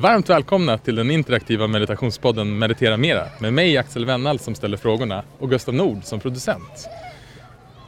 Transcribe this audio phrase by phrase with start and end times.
[0.00, 5.24] Varmt välkomna till den interaktiva meditationspodden Meditera Mera med mig Axel Wennall som ställer frågorna
[5.38, 6.88] och Gustav Nord som producent.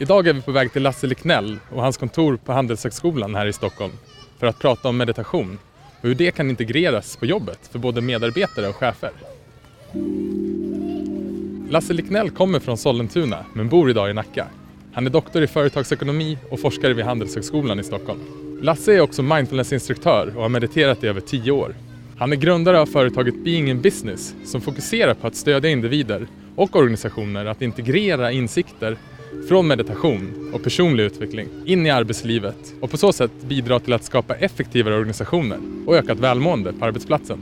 [0.01, 3.53] Idag är vi på väg till Lasse Liknell och hans kontor på Handelshögskolan här i
[3.53, 3.93] Stockholm
[4.39, 5.59] för att prata om meditation
[6.01, 9.13] och hur det kan integreras på jobbet för både medarbetare och chefer.
[11.71, 14.47] Lasse Liknell kommer från Sollentuna men bor idag i Nacka.
[14.93, 18.21] Han är doktor i företagsekonomi och forskare vid Handelshögskolan i Stockholm.
[18.63, 21.75] Lasse är också mindfulnessinstruktör och har mediterat i över tio år.
[22.21, 26.27] Han är grundare av företaget Being in Business som fokuserar på att stödja individer
[26.57, 28.97] och organisationer att integrera insikter
[29.49, 34.05] från meditation och personlig utveckling in i arbetslivet och på så sätt bidra till att
[34.05, 37.39] skapa effektivare organisationer och ökat välmående på arbetsplatsen.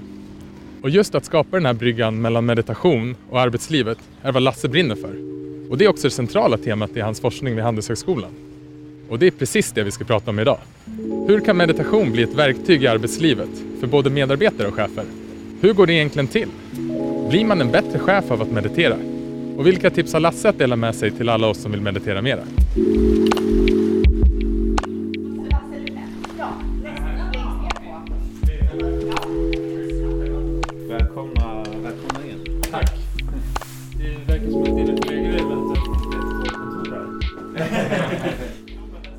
[0.82, 4.96] Och just att skapa den här bryggan mellan meditation och arbetslivet är vad Lasse brinner
[4.96, 5.14] för.
[5.70, 8.47] Och det är också det centrala temat i hans forskning vid Handelshögskolan.
[9.08, 10.58] Och det är precis det vi ska prata om idag.
[11.28, 13.48] Hur kan meditation bli ett verktyg i arbetslivet
[13.80, 15.04] för både medarbetare och chefer?
[15.60, 16.48] Hur går det egentligen till?
[17.30, 18.96] Blir man en bättre chef av att meditera?
[19.56, 22.22] Och vilka tips har Lasse att dela med sig till alla oss som vill meditera
[22.22, 22.44] mera?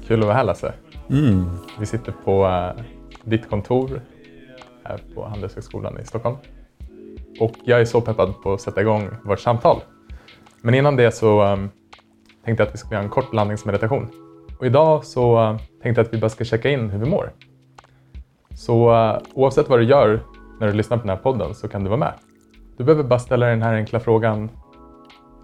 [0.09, 0.73] Kul att vara här Lasse.
[1.09, 1.45] Mm.
[1.79, 2.83] Vi sitter på eh,
[3.23, 4.01] ditt kontor
[4.83, 6.37] här på Handelshögskolan i Stockholm.
[7.39, 9.81] Och jag är så peppad på att sätta igång vårt samtal.
[10.61, 11.69] Men innan det så um,
[12.45, 14.07] tänkte jag att vi ska göra en kort landningsmeditation.
[14.59, 17.31] Och idag så uh, tänkte jag att vi bara ska checka in hur vi mår.
[18.55, 20.19] Så uh, oavsett vad du gör
[20.59, 22.13] när du lyssnar på den här podden så kan du vara med.
[22.77, 24.49] Du behöver bara ställa den här enkla frågan.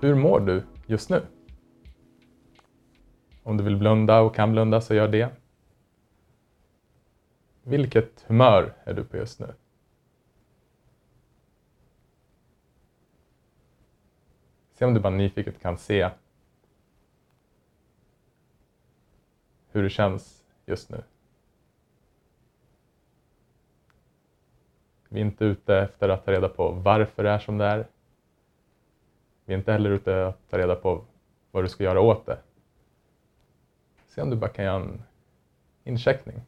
[0.01, 1.21] Hur mår du just nu?
[3.45, 5.29] Om du vill blunda och kan blunda så gör det.
[7.63, 9.53] Vilket humör är du på just nu?
[14.73, 16.09] Se om du bara nyfiket kan se
[19.71, 21.03] hur det känns just nu.
[25.09, 27.87] Vi är inte ute efter att ta reda på varför det är som det är.
[29.45, 31.05] Vi är inte heller ute efter att ta reda på
[31.51, 32.37] vad du ska göra åt det.
[34.15, 35.03] Se om du bara kan göra en
[35.83, 36.41] incheckning.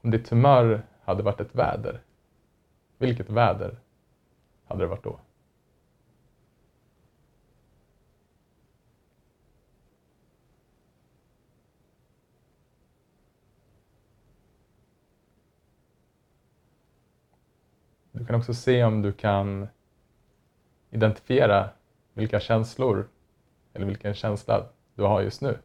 [0.00, 2.02] Om ditt humör hade varit ett väder,
[2.98, 3.78] vilket väder
[4.64, 5.20] hade det varit då?
[18.12, 19.68] Du kan också se om du kan
[20.90, 21.70] identifiera
[22.12, 23.08] vilka känslor
[23.72, 25.58] eller vilken känsla du har just nu.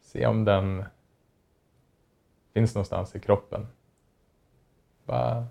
[0.00, 0.84] Se om den
[2.52, 3.66] finns någonstans i kroppen.
[5.04, 5.46] Bara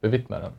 [0.00, 0.52] bevittna den.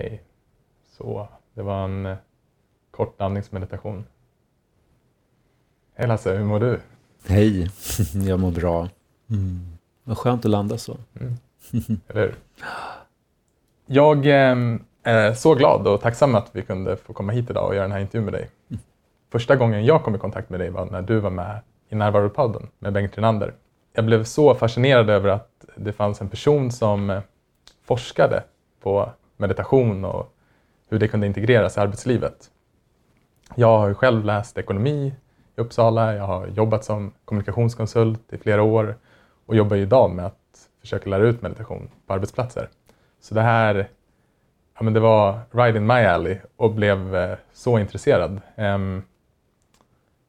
[0.00, 0.22] Okej,
[0.90, 2.16] så det var en eh,
[2.90, 4.04] kort andningsmeditation.
[5.94, 6.80] Hej Lasse, hur mår du?
[7.26, 7.70] Hej,
[8.28, 8.88] jag mår bra.
[9.30, 9.60] Mm.
[10.04, 10.96] Vad skönt att landa så.
[11.20, 11.34] Mm.
[12.08, 12.34] Eller hur?
[13.86, 14.56] Jag eh,
[15.02, 17.92] är så glad och tacksam att vi kunde få komma hit idag och göra den
[17.92, 18.50] här intervjun med dig.
[19.32, 22.68] Första gången jag kom i kontakt med dig var när du var med i Närvaropodden
[22.78, 23.54] med Bengt Renander.
[23.92, 27.20] Jag blev så fascinerad över att det fanns en person som eh,
[27.82, 28.44] forskade
[28.82, 29.10] på
[29.40, 30.34] meditation och
[30.88, 32.50] hur det kunde integreras i arbetslivet.
[33.54, 35.14] Jag har ju själv läst ekonomi
[35.56, 38.96] i Uppsala, jag har jobbat som kommunikationskonsult i flera år
[39.46, 42.68] och jobbar idag med att försöka lära ut meditation på arbetsplatser.
[43.20, 43.88] Så det här
[44.80, 48.40] ja, men det var right in my alley och blev eh, så intresserad.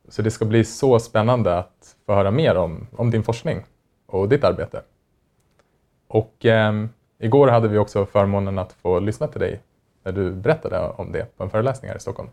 [0.09, 3.65] Så det ska bli så spännande att få höra mer om, om din forskning
[4.05, 4.81] och ditt arbete.
[6.07, 6.45] Och
[7.21, 9.61] igår hade vi också förmånen att få lyssna till dig
[10.03, 12.29] när du berättade om det på en föreläsning här i Stockholm.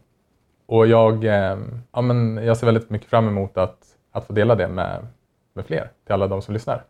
[0.67, 3.79] Och jag, ehm, ja, men jag ser väldigt mycket fram emot att,
[4.12, 5.06] att få dela det med,
[5.55, 6.85] med fler, till alla de som lyssnar.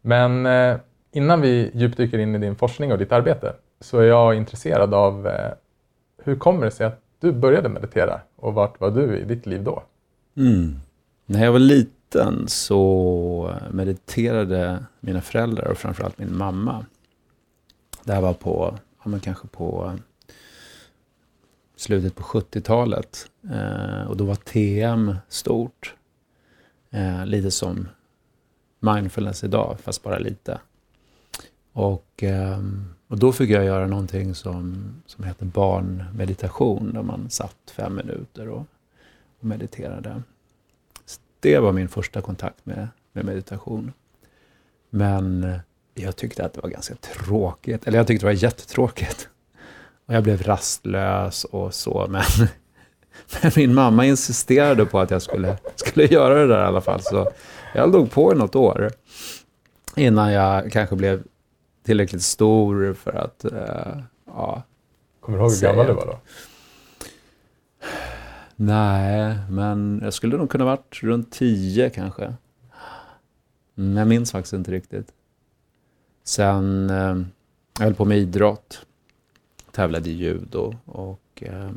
[0.00, 0.76] Men eh,
[1.12, 5.26] innan vi djupdyker in i din forskning och ditt arbete så är jag intresserad av
[5.26, 5.50] eh,
[6.22, 9.64] hur kommer det sig att du började meditera och vart var du i ditt liv
[9.64, 9.82] då?
[10.36, 10.74] Mm.
[11.26, 16.86] När jag var liten liten så mediterade mina föräldrar och framförallt min mamma.
[18.04, 19.98] Det här var på, ja men kanske på
[21.76, 23.30] slutet på 70-talet.
[23.50, 25.94] Eh, och då var TM stort.
[26.90, 27.88] Eh, lite som
[28.80, 30.60] mindfulness idag, fast bara lite.
[31.72, 32.58] Och, eh,
[33.08, 38.48] och då fick jag göra någonting som, som heter barnmeditation, där man satt fem minuter
[38.48, 38.66] och,
[39.40, 40.22] och mediterade.
[41.40, 43.92] Det var min första kontakt med, med meditation.
[44.90, 45.52] Men
[45.94, 49.28] jag tyckte att det var ganska tråkigt, eller jag tyckte det var jättetråkigt.
[50.06, 52.22] Och jag blev rastlös och så, men,
[53.42, 57.02] men min mamma insisterade på att jag skulle, skulle göra det där i alla fall.
[57.02, 57.30] Så
[57.74, 58.90] jag låg på i något år
[59.96, 61.22] innan jag kanske blev
[61.86, 64.62] tillräckligt stor för att, uh, ja.
[65.20, 66.18] Kommer du ihåg hur gammal du var då?
[68.62, 72.34] Nej, men jag skulle nog kunna varit runt tio kanske.
[73.74, 75.12] Men jag minns faktiskt inte riktigt.
[76.24, 77.16] Sen, eh,
[77.78, 78.86] jag höll på med idrott
[79.70, 81.70] tävlade i judo och eh,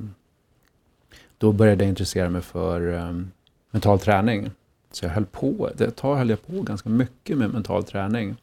[1.38, 3.21] då började jag intressera mig för eh,
[3.71, 4.51] mental träning.
[4.91, 8.36] Så jag höll på, ett tag höll jag på ganska mycket med mental träning.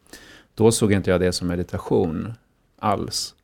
[0.55, 2.33] Då såg inte jag det som meditation
[2.79, 3.35] alls,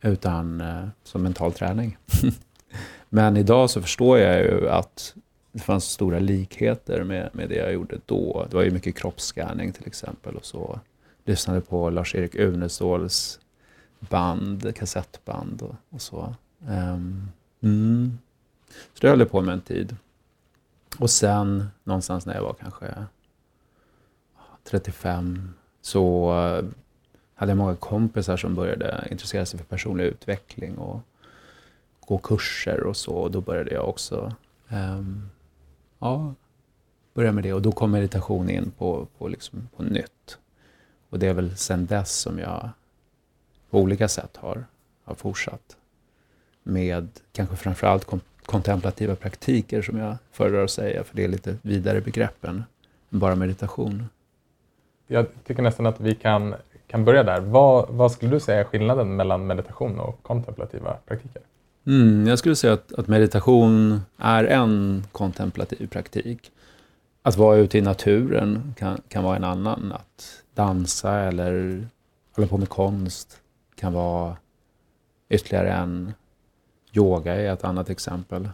[0.00, 1.96] utan eh, som mental träning.
[3.12, 5.14] Men idag så förstår jag ju att
[5.52, 8.46] det fanns stora likheter med, med det jag gjorde då.
[8.50, 10.80] Det var ju mycket kroppsscanning till exempel och så.
[11.24, 13.40] Lyssnade på Lars-Erik Uneståls
[13.98, 16.34] band, kassettband och, och så.
[16.68, 17.28] Um,
[17.60, 18.18] mm.
[18.94, 19.96] Så det höll jag på med en tid.
[20.98, 22.94] Och sen någonstans när jag var kanske
[24.64, 26.64] 35 så eh,
[27.34, 31.00] hade jag många kompisar som började intressera sig för personlig utveckling och
[32.10, 33.14] gå kurser och så.
[33.14, 34.34] Och då började jag också
[34.68, 35.30] um,
[35.98, 36.34] ja,
[37.14, 37.52] börja med det.
[37.52, 40.38] Och då kom meditation in på, på, liksom, på nytt.
[41.10, 42.70] Och det är väl sen dess som jag
[43.70, 44.64] på olika sätt har,
[45.04, 45.76] har fortsatt.
[46.62, 51.56] Med kanske framförallt kom, kontemplativa praktiker som jag föredrar att säga, för det är lite
[51.62, 52.64] vidare begrepp än
[53.08, 54.04] bara meditation.
[55.06, 56.54] Jag tycker nästan att vi kan,
[56.86, 57.40] kan börja där.
[57.40, 61.42] Vad, vad skulle du säga är skillnaden mellan meditation och kontemplativa praktiker?
[61.90, 66.52] Mm, jag skulle säga att, att, meditation är en kontemplativ praktik.
[67.22, 69.92] Att vara ute i naturen kan, kan vara en annan.
[69.92, 71.86] Att dansa eller
[72.36, 73.40] hålla på med konst
[73.74, 74.36] kan vara
[75.28, 76.12] ytterligare en.
[76.92, 78.48] Yoga är ett annat exempel.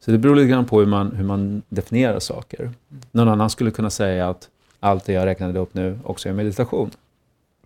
[0.00, 2.70] Så det beror lite grann på hur man, hur man definierar saker.
[3.10, 4.48] Någon annan skulle kunna säga att
[4.80, 6.90] allt det jag räknade upp nu också är meditation.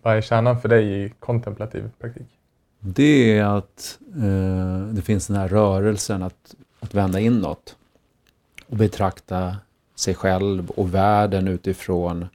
[0.01, 2.40] Vad är kärnan för dig i kontemplativ praktik?
[2.83, 7.75] Det är att eh, det finns den här rörelsen att, att vända inåt
[8.67, 9.57] och betrakta
[9.95, 12.25] sig själv och världen utifrån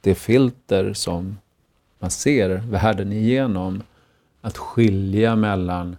[0.00, 1.38] det filter som
[1.98, 3.82] man ser världen igenom
[4.40, 5.96] att skilja mellan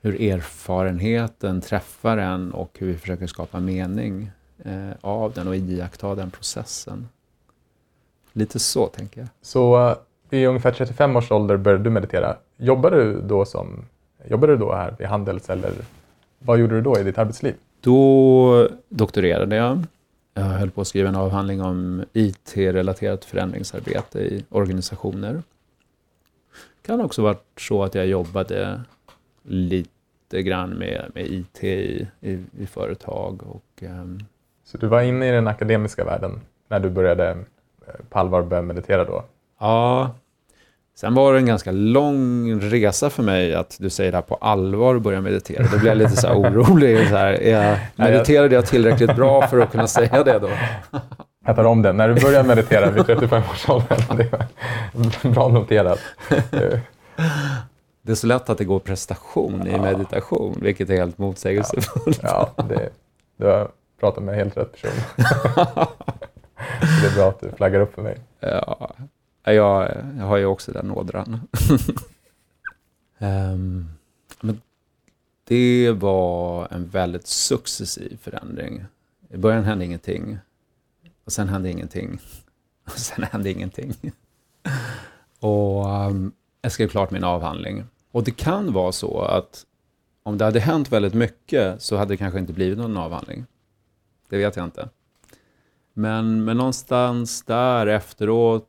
[0.00, 4.30] hur erfarenheten träffar en och hur vi försöker skapa mening
[4.64, 7.08] eh, av den och iaktta den processen.
[8.32, 9.28] Lite så tänker jag.
[9.42, 9.96] Så eh,
[10.30, 12.36] vid ungefär 35 års ålder började du meditera.
[12.58, 13.84] Jobbade du då, som,
[14.24, 15.72] jobbade du då här vid Handels eller
[16.38, 17.54] vad gjorde du då i ditt arbetsliv?
[17.80, 19.84] Då doktorerade jag.
[20.34, 25.42] Jag höll på att skriva en avhandling om IT-relaterat förändringsarbete i organisationer
[26.88, 28.80] kan också varit så att jag jobbade
[29.42, 33.42] lite grann med, med IT i, i, i företag.
[33.42, 34.18] Och, um...
[34.64, 37.30] Så du var inne i den akademiska världen när du började
[37.86, 39.24] eh, på allvar börja meditera då?
[39.58, 40.14] Ja.
[41.00, 44.34] Sen var det en ganska lång resa för mig att du säger det här på
[44.34, 45.66] allvar börja meditera.
[45.72, 47.08] Då blir jag lite så här orolig.
[47.08, 50.50] Så här, är, mediterade jag tillräckligt bra för att kunna säga det då?
[51.46, 51.96] Jag tar om den.
[51.96, 54.46] När du började meditera vid 35 års ålder.
[55.28, 56.00] Bra noterat.
[58.02, 62.20] Det är så lätt att det går prestation i meditation, vilket är helt motsägelsefullt.
[62.22, 62.88] Ja, ja det,
[63.36, 63.68] du har
[64.00, 64.90] pratat med helt rätt person.
[67.02, 68.16] det är bra att du flaggar upp för mig.
[68.40, 68.90] Ja,
[69.52, 71.40] jag, jag har ju också den ådran.
[73.18, 73.88] um,
[74.40, 74.60] men
[75.44, 78.84] det var en väldigt successiv förändring.
[79.30, 80.38] I början hände ingenting.
[81.24, 82.18] Och sen hände ingenting.
[82.84, 83.94] Och sen hände ingenting.
[85.40, 87.84] och um, jag skrev klart min avhandling.
[88.10, 89.64] Och det kan vara så att
[90.22, 93.46] om det hade hänt väldigt mycket så hade det kanske inte blivit någon avhandling.
[94.28, 94.88] Det vet jag inte.
[95.92, 98.67] Men, men någonstans där efteråt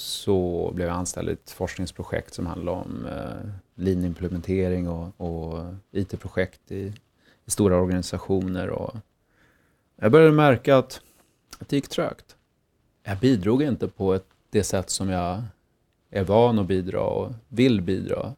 [0.00, 6.92] så blev jag anställd i ett forskningsprojekt som handlade om eh, och, och IT-projekt i,
[7.44, 8.70] i, stora organisationer.
[8.70, 8.96] Och
[9.96, 11.00] jag började märka att
[11.58, 12.36] att det gick trögt.
[13.02, 15.42] Jag bidrog inte på ett, det sätt som jag
[16.10, 18.34] är van att bidra och vill bidra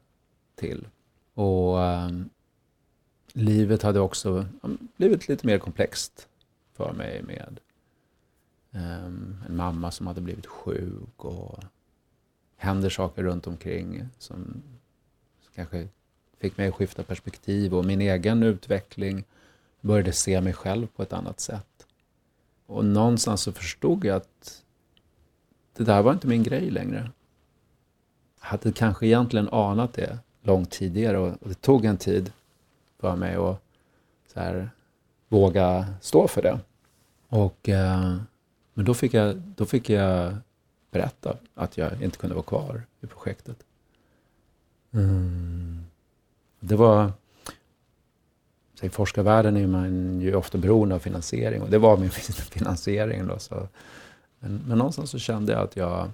[0.54, 0.88] till.
[1.34, 2.10] Och eh,
[3.32, 4.46] livet hade också
[4.96, 6.28] blivit lite mer komplext
[6.76, 7.60] för mig med
[8.72, 11.64] Ehm, en mamma som hade blivit sjuk och
[12.56, 14.62] händer saker runt omkring som
[15.54, 15.88] kanske
[16.38, 19.24] fick mig att skifta perspektiv och min egen utveckling
[19.80, 21.86] började se mig själv på ett annat sätt.
[22.66, 24.62] Och någonstans så förstod jag att
[25.76, 27.10] det där var inte min grej längre.
[28.40, 32.32] Jag hade kanske egentligen anat det långt tidigare och det tog en tid
[32.98, 33.62] för mig att
[34.32, 34.70] så här,
[35.28, 36.60] våga stå för det.
[37.28, 38.16] Och, eh,
[38.74, 40.34] men då fick, jag, då fick jag
[40.90, 43.56] berätta att jag inte kunde vara kvar i projektet.
[44.92, 45.84] Mm.
[46.60, 47.12] Det var...
[48.80, 52.10] I forskarvärlden är man ju ofta beroende av finansiering och det var min
[52.50, 53.26] finansiering.
[53.26, 53.68] Då, så.
[54.38, 56.10] Men, men någonstans så kände jag att jag,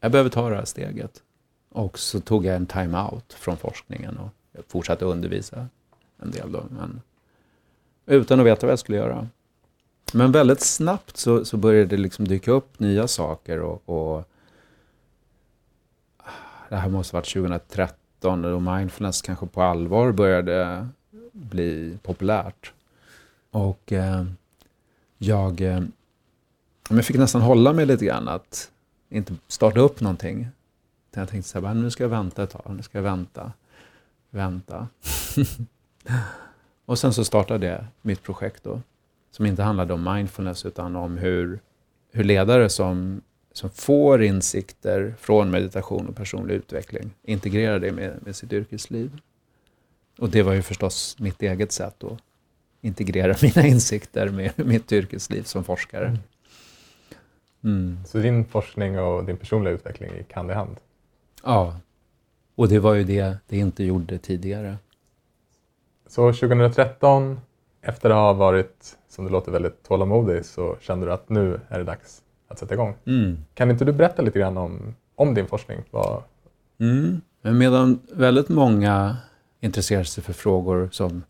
[0.00, 1.22] jag behöver ta det här steget.
[1.68, 5.66] Och så tog jag en time-out från forskningen och jag fortsatte undervisa
[6.18, 6.52] en del.
[6.52, 7.00] Då, men
[8.06, 9.28] utan att veta vad jag skulle göra.
[10.12, 13.60] Men väldigt snabbt så, så började det liksom dyka upp nya saker.
[13.60, 14.28] Och, och
[16.68, 20.88] Det här måste ha varit 2013 då mindfulness kanske på allvar började
[21.32, 22.72] bli populärt.
[23.50, 24.24] Och eh,
[25.18, 25.80] jag, eh,
[26.88, 28.70] jag fick nästan hålla mig lite grann att
[29.08, 30.48] inte starta upp någonting.
[31.14, 33.52] Jag tänkte så här, nu ska jag vänta ett tag, nu ska jag vänta,
[34.30, 34.88] vänta.
[36.86, 38.80] och sen så startade jag mitt projekt då,
[39.30, 41.60] som inte handlade om mindfulness utan om hur,
[42.12, 43.22] hur ledare som,
[43.52, 49.20] som får insikter från meditation och personlig utveckling integrerar det med, med sitt yrkesliv.
[50.18, 52.18] Och det var ju förstås mitt eget sätt att
[52.80, 56.06] integrera mina insikter med mitt yrkesliv som forskare.
[56.06, 56.18] Mm.
[57.64, 58.04] mm.
[58.06, 60.76] Så din forskning och din personliga utveckling gick hand i hand?
[61.44, 61.80] Ja,
[62.54, 64.76] och det var ju det det inte gjorde tidigare.
[66.06, 67.40] Så 2013,
[67.82, 71.78] efter att ha varit, som det låter, väldigt tålamodig så kände du att nu är
[71.78, 72.94] det dags att sätta igång.
[73.04, 73.38] Mm.
[73.54, 75.78] Kan inte du berätta lite grann om, om din forskning?
[75.90, 76.22] Vad...
[76.78, 77.20] Mm.
[77.42, 79.16] Medan väldigt många
[79.60, 81.22] intresserar sig för frågor som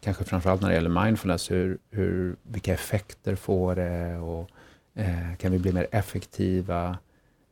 [0.00, 4.50] kanske framförallt när det gäller mindfulness, hur, hur, vilka effekter får det och
[4.94, 6.98] eh, kan vi bli mer effektiva?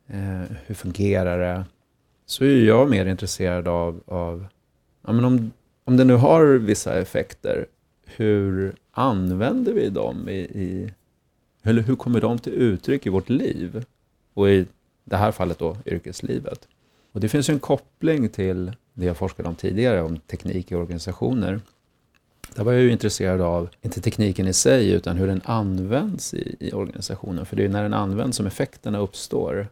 [0.07, 1.65] Eh, hur fungerar det?
[2.25, 4.45] Så är jag mer intresserad av, av
[5.05, 5.51] ja, men om,
[5.83, 7.65] om det nu har vissa effekter,
[8.15, 10.93] hur använder vi dem i, i
[11.63, 13.85] eller hur kommer de till uttryck i vårt liv?
[14.33, 14.65] Och i
[15.03, 16.67] det här fallet då yrkeslivet.
[17.11, 20.75] Och det finns ju en koppling till det jag forskade om tidigare, om teknik i
[20.75, 21.61] organisationer.
[22.55, 26.55] Där var jag ju intresserad av, inte tekniken i sig, utan hur den används i,
[26.59, 27.45] i organisationen.
[27.45, 29.67] För det är när den används som effekterna uppstår.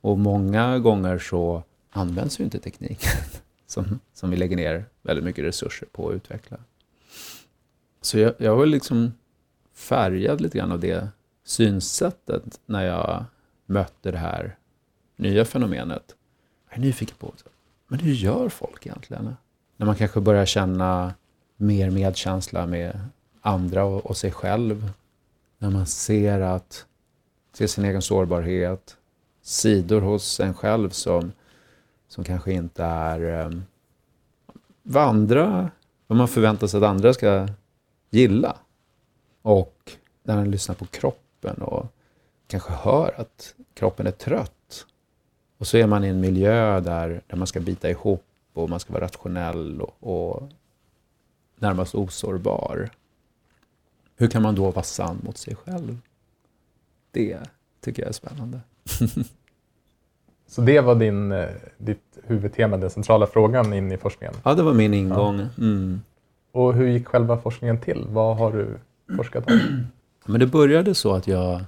[0.00, 3.22] Och många gånger så används ju inte tekniken
[3.66, 6.56] som, som vi lägger ner väldigt mycket resurser på att utveckla.
[8.06, 9.12] Så jag, jag var liksom
[9.74, 11.08] färgad lite grann av det
[11.44, 13.24] synsättet när jag
[13.66, 14.56] mötte det här
[15.16, 16.14] nya fenomenet.
[16.68, 17.32] Jag är nyfiken på,
[17.88, 19.36] men hur gör folk egentligen?
[19.76, 21.14] När man kanske börjar känna
[21.56, 23.00] mer medkänsla med
[23.40, 24.92] andra och, och sig själv.
[25.58, 26.86] När man ser att,
[27.52, 28.96] ser sin egen sårbarhet,
[29.42, 31.32] sidor hos en själv som,
[32.08, 33.64] som kanske inte är um,
[34.82, 35.70] vad andra,
[36.06, 37.48] vad man förväntar sig att andra ska
[38.16, 38.56] gilla.
[39.42, 39.92] Och
[40.22, 41.86] när man lyssnar på kroppen och
[42.46, 44.86] kanske hör att kroppen är trött.
[45.58, 48.80] Och så är man i en miljö där, där man ska bita ihop och man
[48.80, 50.48] ska vara rationell och, och
[51.56, 52.90] närmast osårbar.
[54.16, 55.98] Hur kan man då vara sann mot sig själv?
[57.10, 57.38] Det
[57.80, 58.60] tycker jag är spännande.
[60.46, 64.34] Så det var din, eh, ditt huvudtema, den centrala frågan in i forskningen?
[64.44, 65.46] Ja, det var min ingång.
[65.58, 66.00] Mm.
[66.56, 68.04] Och hur gick själva forskningen till?
[68.08, 68.78] Vad har du
[69.16, 69.86] forskat om?
[70.26, 71.60] Men det började så att jag,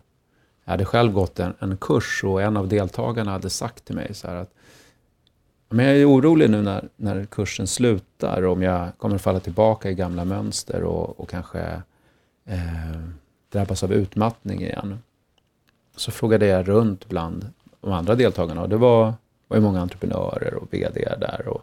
[0.65, 4.15] jag hade själv gått en, en kurs och en av deltagarna hade sagt till mig
[4.15, 4.55] så att
[5.69, 9.95] men jag är orolig nu när, när kursen slutar om jag kommer falla tillbaka i
[9.95, 11.83] gamla mönster och, och kanske
[12.45, 13.01] eh,
[13.53, 14.99] drabbas av utmattning igen.
[15.97, 19.15] Så frågade jag runt bland de andra deltagarna och det var,
[19.49, 21.49] var ju många entreprenörer och VD där.
[21.49, 21.63] Och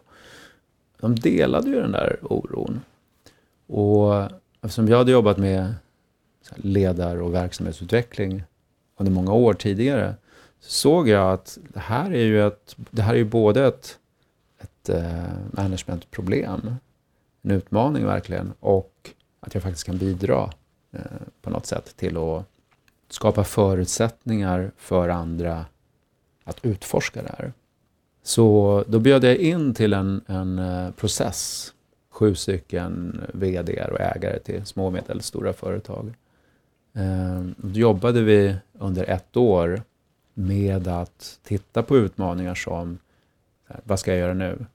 [1.00, 2.80] de delade ju den där oron.
[3.66, 4.30] Och
[4.62, 5.74] eftersom jag hade jobbat med
[6.54, 8.42] ledar och verksamhetsutveckling
[8.96, 10.14] under många år tidigare
[10.60, 13.98] så såg jag att det här är ju, ett, det här är ju både ett,
[14.58, 16.74] ett eh, managementproblem,
[17.42, 20.50] en utmaning verkligen, och att jag faktiskt kan bidra
[20.92, 21.00] eh,
[21.42, 22.44] på något sätt till att
[23.08, 25.64] skapa förutsättningar för andra
[26.44, 27.52] att utforska det här.
[28.22, 31.72] Så då bjöd jag in till en, en eh, process,
[32.16, 36.14] sju stycken VD och ägare till små och medelstora företag.
[36.94, 39.82] Eh, då jobbade vi under ett år
[40.34, 42.98] med att titta på utmaningar som,
[43.84, 44.66] vad ska jag göra nu?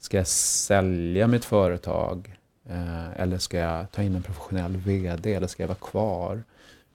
[0.00, 2.36] Ska jag sälja mitt företag?
[2.68, 5.34] Eh, eller ska jag ta in en professionell VD?
[5.34, 6.42] Eller ska jag vara kvar?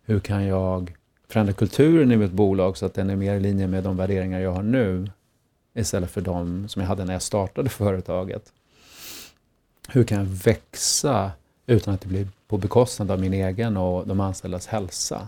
[0.04, 0.96] Hur kan jag
[1.28, 4.40] förändra kulturen i mitt bolag så att den är mer i linje med de värderingar
[4.40, 5.10] jag har nu
[5.74, 8.54] istället för de som jag hade när jag startade företaget.
[9.94, 11.32] Hur kan jag växa
[11.66, 15.28] utan att det blir på bekostnad av min egen och de anställdas hälsa?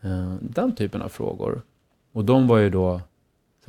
[0.00, 1.62] Eh, den typen av frågor.
[2.12, 3.00] Och de var ju då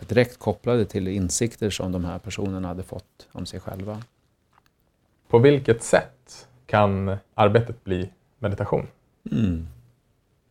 [0.07, 4.01] direkt kopplade till insikter som de här personerna hade fått om sig själva.
[5.27, 8.87] På vilket sätt kan arbetet bli meditation?
[9.31, 9.67] Mm.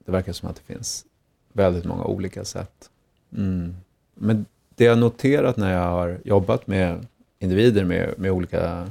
[0.05, 1.07] Det verkar som att det finns
[1.53, 2.91] väldigt många olika sätt.
[3.37, 3.77] Mm.
[4.15, 7.07] Men det jag noterat när jag har jobbat med
[7.39, 8.91] individer med, med olika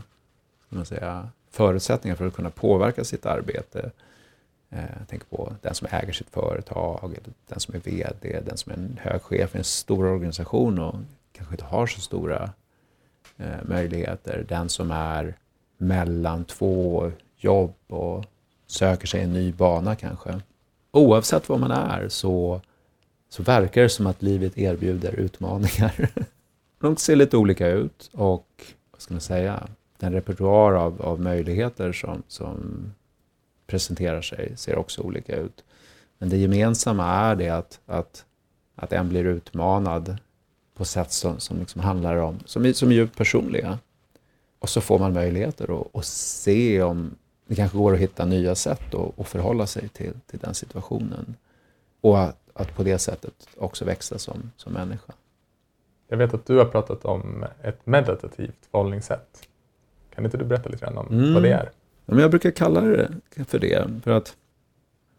[0.77, 3.91] man säga, förutsättningar för att kunna påverka sitt arbete.
[4.70, 7.15] Eh, jag tänker på den som äger sitt företag,
[7.48, 10.96] den som är VD, den som är en hög chef i en stor organisation och
[11.32, 12.50] kanske inte har så stora
[13.38, 14.46] eh, möjligheter.
[14.50, 15.36] Den som är
[15.77, 18.25] mellan två jobb och
[18.67, 20.41] söker sig en ny bana kanske.
[20.91, 22.62] Oavsett vad man är så
[23.29, 26.10] så verkar det som att livet erbjuder utmaningar.
[26.79, 28.48] De ser lite olika ut och,
[28.91, 29.67] vad ska man säga,
[29.98, 32.86] den repertoar av, av möjligheter som, som
[33.68, 35.64] presenterar sig ser också olika ut.
[36.18, 38.25] Men det gemensamma är det att, att,
[38.75, 40.18] att en blir utmanad
[40.75, 43.80] på sätt som, som liksom handlar om, som är, som är djupt personliga.
[44.60, 47.16] Och så får man möjligheter att, att se om
[47.48, 51.36] det kanske går att hitta nya sätt att, att förhålla sig till, till den situationen.
[52.02, 55.14] Och att, att på det sättet också växa som, som människa.
[56.08, 59.48] Jag vet att du har pratat om ett meditativt förhållningssätt.
[60.15, 61.33] Kan inte du berätta lite grann om mm.
[61.33, 61.72] vad det är?
[62.05, 63.09] Ja, men jag brukar kalla det
[63.48, 64.03] för det.
[64.03, 64.35] För att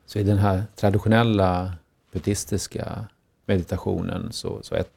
[0.06, 1.72] så i den här traditionella
[2.12, 3.06] buddhistiska
[3.46, 4.90] meditationen så, så ett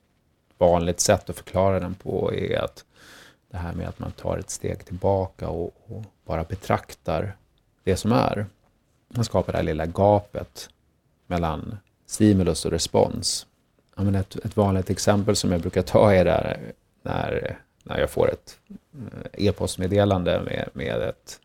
[0.57, 2.85] vanligt sätt att förklara den på är att
[3.51, 7.35] det här med att man tar ett steg tillbaka och, och bara betraktar
[7.83, 8.45] det som är.
[9.07, 10.69] Man skapar det här lilla gapet
[11.27, 13.47] mellan stimulus och respons.
[13.95, 18.09] Ja, men ett, ett vanligt exempel som jag brukar ta är där när, när jag
[18.09, 21.39] får ett eh, e-postmeddelande med, med ett,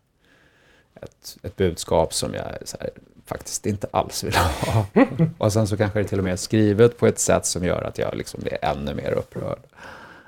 [0.94, 2.90] ett, ett budskap som jag här,
[3.26, 4.86] faktiskt inte alls vill ha.
[5.38, 7.82] och sen så kanske det till och med är skrivet på ett sätt som gör
[7.82, 9.58] att jag liksom blir ännu mer upprörd.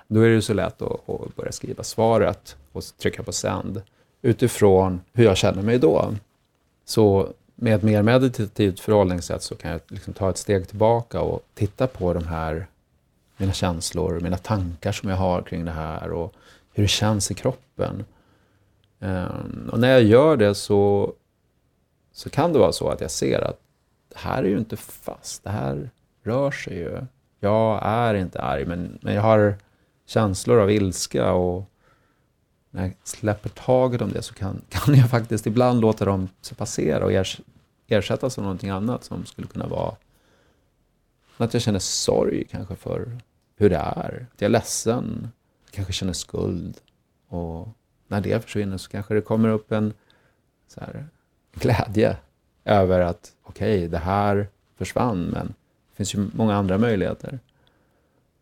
[0.08, 3.82] Då är det så lätt att, att börja skriva svaret och trycka på sänd
[4.22, 6.14] utifrån hur jag känner mig då.
[6.84, 11.42] Så med ett mer meditativt förhållningssätt så kan jag liksom ta ett steg tillbaka och
[11.54, 12.66] titta på de här
[13.36, 16.34] mina känslor, mina tankar som jag har kring det här och
[16.72, 18.04] hur det känns i kroppen.
[18.98, 21.12] Um, och när jag gör det så,
[22.12, 23.60] så kan det vara så att jag ser att
[24.08, 25.90] det här är ju inte fast, det här
[26.22, 27.06] rör sig ju.
[27.40, 29.56] Jag är inte arg, men, men jag har
[30.06, 31.70] känslor av ilska och
[32.70, 37.04] när jag släpper taget om det så kan, kan jag faktiskt ibland låta dem passera
[37.04, 37.26] och
[37.88, 39.94] ersättas av någonting annat som skulle kunna vara
[41.44, 43.18] att jag känner sorg kanske för
[43.56, 44.26] hur det är.
[44.32, 45.28] Att jag är ledsen,
[45.70, 46.76] kanske känner skuld.
[47.28, 47.68] Och
[48.08, 49.92] när det försvinner så kanske det kommer upp en
[50.68, 51.06] så här,
[51.52, 52.16] glädje
[52.64, 55.46] över att okej, okay, det här försvann, men
[55.90, 57.38] det finns ju många andra möjligheter.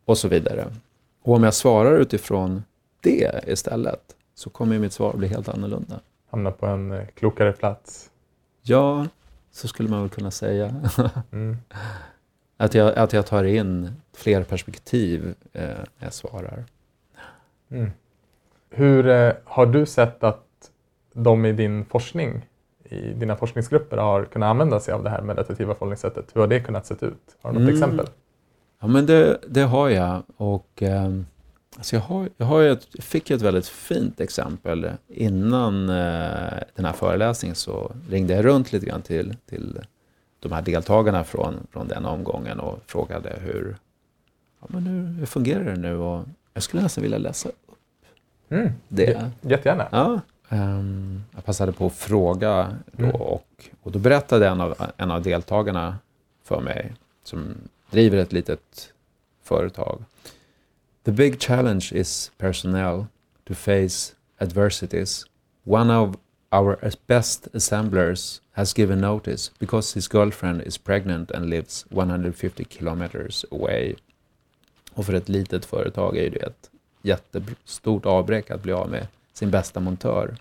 [0.04, 0.74] Och så vidare.
[1.22, 2.64] Och om jag svarar utifrån
[3.00, 6.00] det istället så kommer mitt svar bli helt annorlunda.
[6.30, 8.10] Hamna på en eh, klokare plats.
[8.62, 9.06] Ja,
[9.50, 10.74] så skulle man väl kunna säga.
[11.32, 11.56] Mm.
[12.56, 16.64] att, jag, att jag tar in fler perspektiv eh, när jag svarar.
[17.70, 17.90] Mm.
[18.70, 20.70] Hur eh, har du sett att
[21.12, 22.46] de i din forskning,
[22.84, 26.30] i dina forskningsgrupper har kunnat använda sig av det här meditativa förhållningssättet?
[26.34, 27.36] Hur har det kunnat se ut?
[27.42, 27.74] Har du något mm.
[27.74, 28.06] exempel?
[28.80, 30.22] Ja, men det, det har jag.
[30.36, 30.82] Och...
[30.82, 31.10] Eh,
[31.76, 34.90] Alltså jag, har, jag, har ett, jag fick ett väldigt fint exempel.
[35.08, 39.80] Innan eh, den här föreläsningen så ringde jag runt lite grann till, till
[40.44, 43.76] de här deltagarna från, från den omgången och frågade hur,
[44.60, 45.96] ja, men hur, hur fungerar det nu?
[45.96, 47.70] Och jag skulle nästan vilja läsa upp
[48.48, 49.30] mm, det.
[49.40, 49.88] Jättegärna.
[49.92, 53.16] Ja, um, jag passade på att fråga då mm.
[53.16, 55.98] och, och då berättade en av, en av deltagarna
[56.44, 57.54] för mig, som
[57.90, 58.92] driver ett litet
[59.42, 60.04] företag,
[61.04, 63.06] The big challenge is personnel
[63.44, 65.26] to face adversities.
[65.64, 66.16] One of
[66.54, 73.44] our best assemblers has given notice because his girlfriend is pregnant and lives 150 kilometers
[73.50, 73.96] away.
[74.92, 76.70] Och för ett litet företag är det ett
[77.02, 80.36] jättestort avbräck att bli av med sin bästa montör.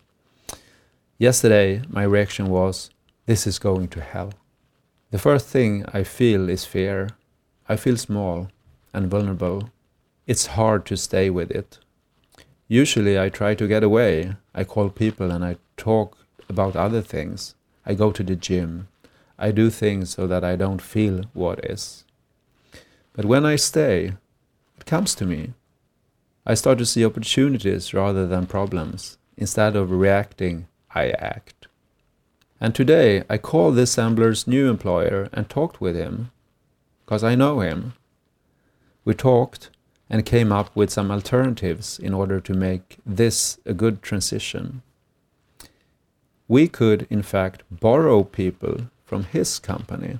[1.17, 2.91] Yesterday my reaction was
[3.25, 4.33] this is going to hell.
[5.11, 7.09] The first thing I feel is fear.
[7.69, 8.47] I feel small
[8.91, 9.69] and vulnerable.
[10.25, 11.79] It's hard to stay with it.
[12.73, 14.35] Usually I try to get away.
[14.55, 16.17] I call people and I talk
[16.49, 17.53] about other things.
[17.85, 18.87] I go to the gym.
[19.37, 22.03] I do things so that I don't feel what is.
[23.15, 24.13] But when I stay,
[24.77, 25.53] it comes to me.
[26.47, 29.19] I start to see opportunities rather than problems.
[29.37, 31.67] Instead of reacting, I act.
[32.59, 36.31] And today I called this assembler's new employer and talked with him,
[37.05, 37.93] because I know him.
[39.05, 39.69] We talked
[40.09, 44.81] and came up with some alternatives in order to make this a good transition.
[46.47, 50.19] We could, in fact, borrow people from his company.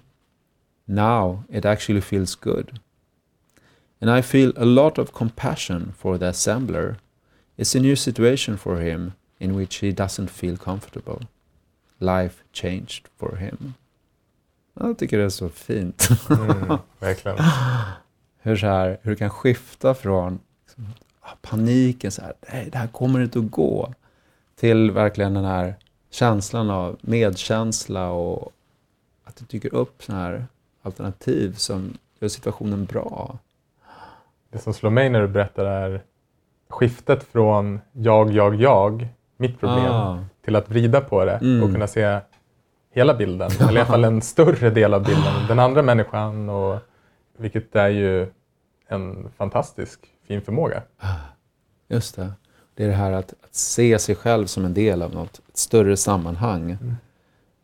[0.88, 2.80] Now it actually feels good.
[4.02, 6.98] And I feel a lot of compassion for the assembler.
[7.58, 11.22] It's a new situation for him in which he doesn't feel comfortable.
[12.00, 13.76] Life changed for him.
[14.80, 16.10] Jag tycker det är så fint.
[16.30, 17.38] Mm, verkligen.
[18.44, 20.88] hur, så här, hur det kan skifta från liksom,
[21.42, 23.94] paniken, så här, nej, det här kommer inte att gå,
[24.56, 25.76] till verkligen den här
[26.10, 28.52] känslan av medkänsla och
[29.24, 30.46] att det dyker upp sådana här
[30.82, 33.38] alternativ som gör situationen bra.
[34.52, 36.02] Det som slår mig när du berättar är
[36.70, 40.18] skiftet från jag, jag, jag, mitt problem, Ah.
[40.46, 41.64] till att vrida på det Mm.
[41.64, 42.20] och kunna se
[42.92, 46.80] hela bilden, eller i alla fall en större del av bilden, den andra människan, och,
[47.38, 48.28] vilket är ju
[48.88, 50.84] en fantastisk fin förmåga.
[51.88, 52.32] Just det.
[52.76, 55.58] Det är det här att, att se sig själv som en del av något ett
[55.58, 56.72] större sammanhang.
[56.72, 56.96] Mm.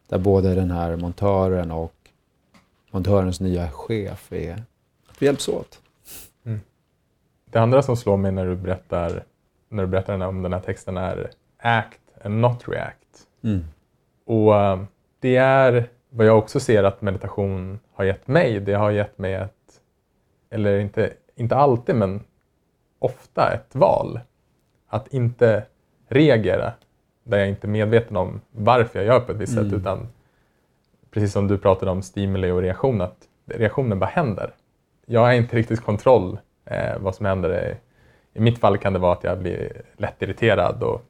[0.08, 1.94] Där både den här montören och
[2.92, 4.54] montörens nya chef är
[5.10, 5.80] att vi hjälps åt.
[7.52, 9.24] Det andra som slår mig när du berättar,
[9.70, 13.28] när du berättar om den här texten är act and not react.
[13.44, 13.66] Mm.
[14.26, 14.84] Och eh,
[15.20, 18.60] det är vad jag också ser att meditation har gett mig.
[18.60, 19.82] Det har gett mig ett,
[20.50, 22.24] eller inte, inte alltid, men
[23.00, 24.20] ofta ett val.
[24.88, 25.64] Att inte
[26.08, 26.74] reagera
[27.24, 29.80] där jag inte är medveten om varför jag gör på ett visst sätt, Mm.
[29.80, 30.08] utan
[31.12, 34.52] precis som du pratade om stimuli och reaktion, att reaktionen bara händer.
[35.06, 37.70] Jag har inte riktigt kontroll eh, vad som händer.
[37.70, 37.76] I,
[38.38, 41.02] I mitt fall kan det vara att jag blir lätt irriterad och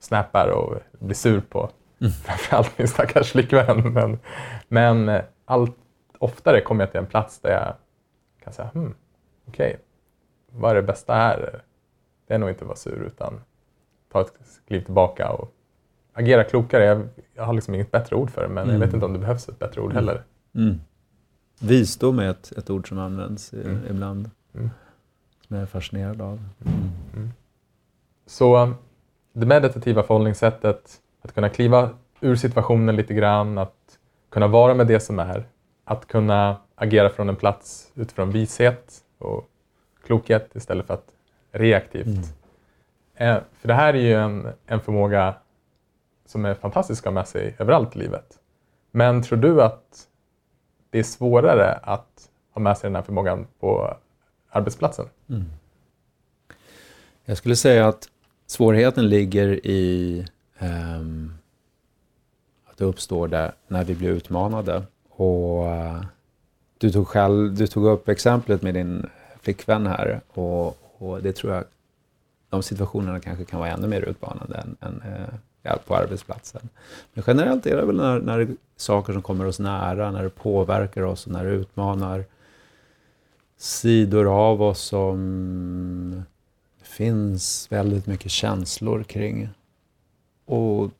[0.00, 1.70] snappar och blir sur på
[2.02, 2.12] Mm.
[2.22, 3.92] framförallt min stackars flickvän.
[3.92, 4.18] Men,
[4.68, 5.76] men eh, allt
[6.18, 7.74] oftare kommer jag till en plats där jag
[8.44, 8.94] kan säga, hmm,
[9.48, 9.78] okej,
[10.50, 11.62] vad är det bästa här?
[12.26, 13.40] Det är nog inte att vara sur utan
[14.12, 14.32] ta ett
[14.66, 15.54] kliv tillbaka och
[16.12, 16.84] agera klokare.
[16.84, 18.80] Jag, jag har liksom inget bättre ord för det, men jag Mm.
[18.80, 20.04] vet inte om det behövs ett bättre ord Mm.
[20.04, 20.22] heller.
[20.54, 20.80] Mm.
[21.60, 23.86] Visdom är ett, ett ord som används i, Mm.
[23.90, 24.30] ibland.
[24.54, 24.70] Mm.
[25.46, 26.44] Som jag är fascinerad av.
[28.26, 28.74] Så
[29.32, 33.98] det meditativa förhållningssättet, att kunna kliva ur situationen lite grann, att
[34.30, 35.44] kunna vara med det som är,
[35.84, 39.48] att kunna agera från en plats utifrån vishet och
[40.04, 41.06] klokhet istället för att
[41.52, 42.06] reaktivt.
[42.06, 43.36] Mm.
[43.36, 45.34] Eh, För det här är ju en, en förmåga
[46.26, 48.38] som är fantastisk att ha med sig överallt i livet.
[48.90, 50.08] Men tror du att
[50.90, 53.96] det är svårare att ha med sig den här förmågan på
[54.50, 55.06] arbetsplatsen?
[55.28, 55.44] Mm.
[57.24, 58.08] Jag skulle säga att
[58.46, 60.26] svårigheten ligger i
[60.62, 61.32] Ehm,
[62.64, 64.82] att det uppstår där när vi blir utmanade.
[65.08, 66.02] Och eh,
[66.78, 69.06] du tog, själv, du tog upp exemplet med din
[69.40, 71.64] flickvän här och, och det tror jag,
[72.48, 75.02] de situationerna kanske kan vara ännu mer utmanande än, än
[75.62, 76.68] eh, på arbetsplatsen.
[77.14, 80.22] Men generellt är det väl när, när det är saker som kommer oss nära, när
[80.22, 82.24] det påverkar oss och när det utmanar
[83.56, 86.24] sidor av oss som
[86.78, 89.48] det finns väldigt mycket känslor kring.
[90.52, 90.90] Och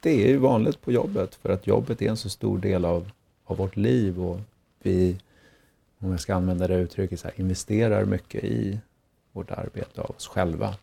[0.00, 3.10] det är ju vanligt på jobbet för att jobbet är en så stor del av,
[3.44, 4.40] av vårt liv och
[4.82, 5.18] vi,
[5.98, 8.80] om jag ska använda det uttrycket, så här, investerar mycket i
[9.32, 10.74] vårt arbete av oss själva.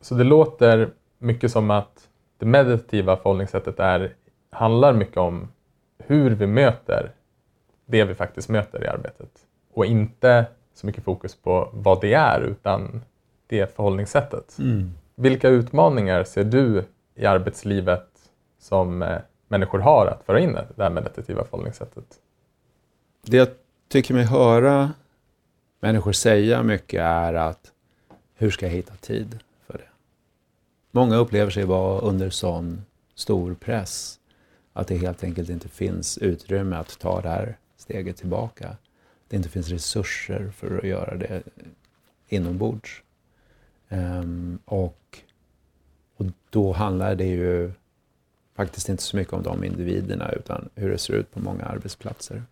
[0.00, 2.08] Så det låter mycket som att
[2.38, 4.14] det meditativa förhållningssättet är,
[4.50, 5.48] handlar mycket om
[5.98, 7.12] hur vi möter
[7.86, 9.30] det vi faktiskt möter i arbetet.
[9.72, 13.02] Och inte så mycket fokus på vad det är, utan
[13.46, 14.56] det förhållningssättet.
[15.14, 18.08] Vilka utmaningar ser du i arbetslivet
[18.58, 22.20] som eh, människor har att föra in det här meditativa förhållningssättet?
[23.22, 23.48] Det jag
[23.88, 24.92] tycker mig höra
[25.80, 27.72] människor säga mycket är att
[28.34, 29.88] hur ska jag hitta tid för det?
[30.90, 34.18] Många upplever sig vara under sån stor press
[34.72, 38.76] att det helt enkelt inte finns utrymme att ta det här steget tillbaka.
[39.28, 41.42] Det inte finns resurser för att göra det
[42.28, 43.02] inombords.
[43.88, 44.98] Um, och,
[46.22, 47.72] och då handlar det ju
[48.56, 52.42] faktiskt inte så mycket om de individerna utan hur det ser ut på många arbetsplatser.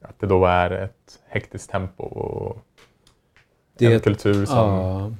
[0.00, 2.58] Att det då är ett hektiskt tempo och
[3.78, 4.56] det en kultur som...
[4.56, 5.12] Ja,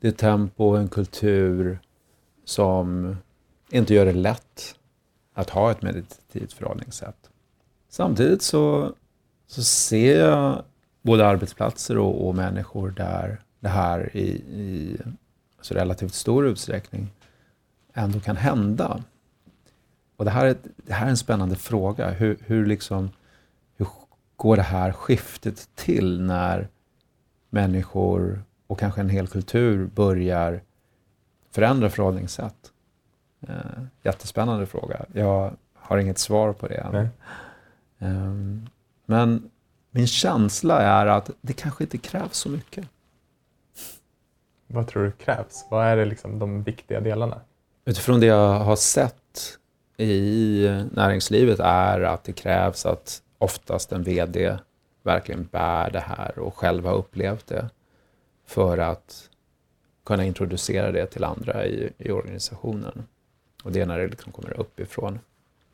[0.00, 1.78] det är tempo och en kultur
[2.44, 3.16] som
[3.70, 4.74] inte gör det lätt
[5.34, 7.30] att ha ett meditativt förhållningssätt.
[7.88, 8.94] Samtidigt så,
[9.46, 10.62] så ser jag
[11.02, 14.98] både arbetsplatser och, och människor där det här i, i
[15.66, 17.10] alltså relativt stor utsträckning
[17.94, 19.02] ändå kan hända.
[20.16, 22.10] Och det här är, det här är en spännande fråga.
[22.10, 23.10] Hur, hur, liksom,
[23.76, 23.86] hur
[24.36, 26.68] går det här skiftet till när
[27.50, 30.62] människor och kanske en hel kultur börjar
[31.50, 32.72] förändra förhållningssätt?
[33.40, 35.04] Eh, jättespännande fråga.
[35.12, 37.10] Jag har inget svar på det
[37.98, 38.68] um,
[39.06, 39.50] men
[39.90, 42.88] min känsla är att det kanske inte krävs så mycket.
[44.66, 45.66] Vad tror du krävs?
[45.70, 47.40] Vad är det liksom de viktiga delarna?
[47.84, 49.58] Utifrån det jag har sett
[49.96, 54.58] i näringslivet är att det krävs att oftast en VD
[55.02, 57.70] verkligen bär det här och själv har upplevt det
[58.46, 59.30] för att
[60.04, 63.06] kunna introducera det till andra i, i organisationen.
[63.64, 65.18] Och det är när det liksom kommer uppifrån.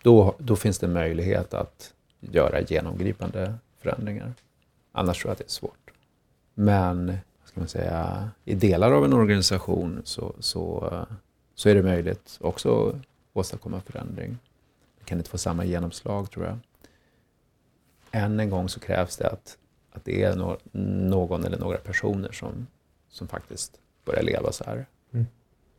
[0.02, 4.32] Då, då finns det möjlighet att göra genomgripande förändringar.
[4.92, 5.90] Annars tror jag att det är svårt.
[6.54, 7.18] Men
[7.52, 10.90] ska man säga, i delar av en organisation så, så,
[11.54, 12.94] så är det möjligt också att
[13.32, 14.38] åstadkomma förändring.
[14.98, 16.58] Det kan inte få samma genomslag tror jag.
[18.10, 19.58] Än en gång så krävs det att,
[19.92, 20.56] att det är no
[21.08, 22.66] någon eller några personer som,
[23.08, 24.86] som faktiskt börjar leva så här.
[25.12, 25.26] Mm.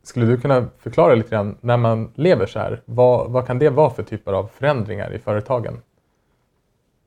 [0.02, 3.70] Skulle du kunna förklara lite grann, när man lever så här, vad, vad kan det
[3.70, 5.82] vara för typer av förändringar i företagen?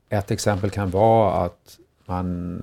[0.08, 2.62] Ett exempel kan vara att man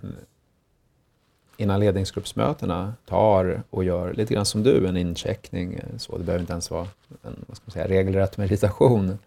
[1.57, 5.73] innan ledningsgruppsmötena tar och gör lite grann som du, en incheckning.
[5.73, 6.87] Eh, så det behöver inte ens vara
[7.23, 9.19] en vad ska man säga, regelrätt meditation.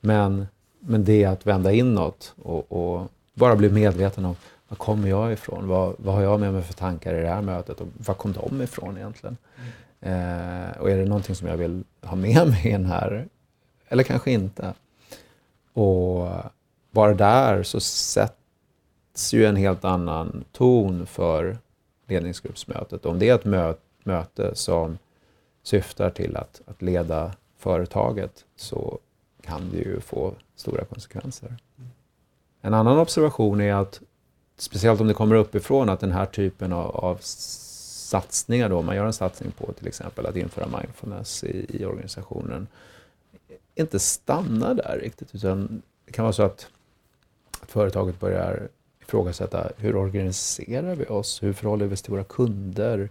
[0.00, 0.46] Men,
[0.80, 4.36] men det är att vända inåt och, och bara bli medveten om
[4.68, 5.68] var kommer jag ifrån?
[5.68, 7.80] Vad, vad har jag med mig för tankar i det här mötet?
[7.80, 9.36] Och var kom de ifrån egentligen?
[10.00, 10.70] Mm.
[10.70, 13.28] Eh, och är det någonting som jag vill ha med mig i den här?
[13.88, 14.74] Eller kanske inte.
[15.72, 16.28] Och
[16.90, 17.80] bara där så
[19.18, 21.58] sätts ju en helt annan ton för
[22.06, 23.06] ledningsgruppsmötet.
[23.06, 24.98] Om det är ett mö möte som
[25.62, 28.98] syftar till att, att leda företaget så
[29.42, 31.56] kan det ju få stora konsekvenser.
[32.62, 34.00] En annan observation är att,
[34.56, 38.96] speciellt om det kommer uppifrån, att den här typen av, av satsningar, då, om man
[38.96, 42.66] gör en satsning på till exempel att införa mindfulness i, i organisationen,
[43.74, 45.34] inte stannar där riktigt.
[45.34, 46.68] Utan det kan vara så att
[47.60, 48.68] att företaget börjar
[49.08, 51.42] ifrågasätta hur organiserar vi oss?
[51.42, 53.08] Hur förhåller vi oss till våra kunder?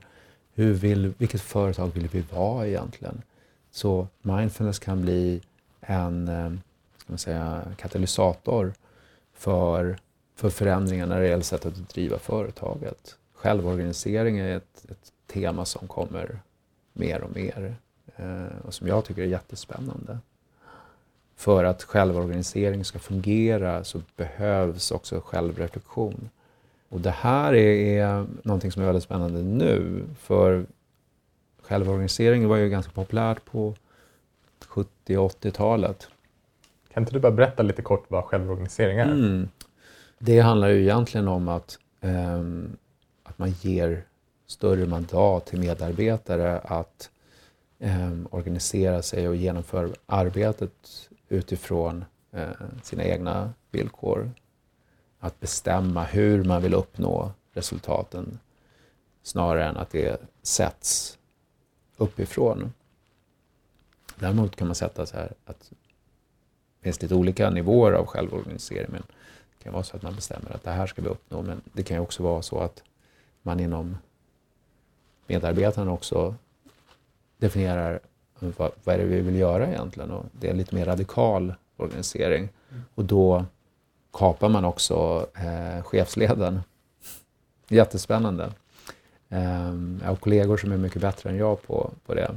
[0.54, 3.22] Hur vill, vilket företag vill vi vara egentligen?
[3.72, 5.42] Så mindfulness kan bli
[5.82, 6.52] en eh,
[6.98, 8.74] ska man säga, katalysator
[9.34, 9.98] för,
[10.36, 13.18] för förändringar när det gäller sättet att driva företaget.
[13.34, 16.40] Självorganisering är ett, ett tema som kommer
[16.94, 17.76] mer och mer
[18.16, 20.20] eh, och som jag tycker är jättespännande
[21.38, 26.30] för att självorganisering ska fungera så behövs också självreflektion.
[26.90, 30.66] Och det här är, är någonting som är väldigt spännande nu, för
[31.62, 33.76] självorganisering var ju ganska populärt på
[34.68, 36.08] 70 och 80-talet.
[36.94, 39.06] Kan inte du bara berätta lite kort vad självorganisering är?
[39.06, 39.50] Mm.
[40.20, 42.78] Det handlar ju egentligen om att, um,
[43.24, 44.04] att man ger
[44.48, 47.10] större mandat till medarbetare att
[47.80, 50.72] um, organisera sig och genomföra arbetet
[51.30, 52.50] utifrån eh,
[52.84, 54.32] sina egna villkor.
[55.20, 58.40] Att bestämma hur man vill uppnå resultaten
[59.24, 61.18] snarare än att det sätts
[61.98, 62.74] uppifrån.
[64.16, 68.88] Däremot kan man sätta så här att det finns lite olika nivåer av självorganisering.
[68.92, 69.04] Men
[69.58, 71.42] det kan vara så att man bestämmer att det här ska vi uppnå.
[71.42, 72.84] Men det kan ju också vara så att
[73.42, 73.98] man inom
[75.28, 76.36] medarbetarna också
[77.38, 78.00] definierar
[78.40, 80.12] vad, vad är det vi vill göra egentligen?
[80.12, 82.50] Och det är en lite mer radikal organisering.
[82.70, 82.84] Mm.
[82.96, 83.46] Och då
[84.14, 86.60] kapar man också eh, chefsleden.
[87.68, 88.52] Jättespännande.
[89.30, 92.36] Eh, jag har kollegor som är mycket bättre än jag på, på det.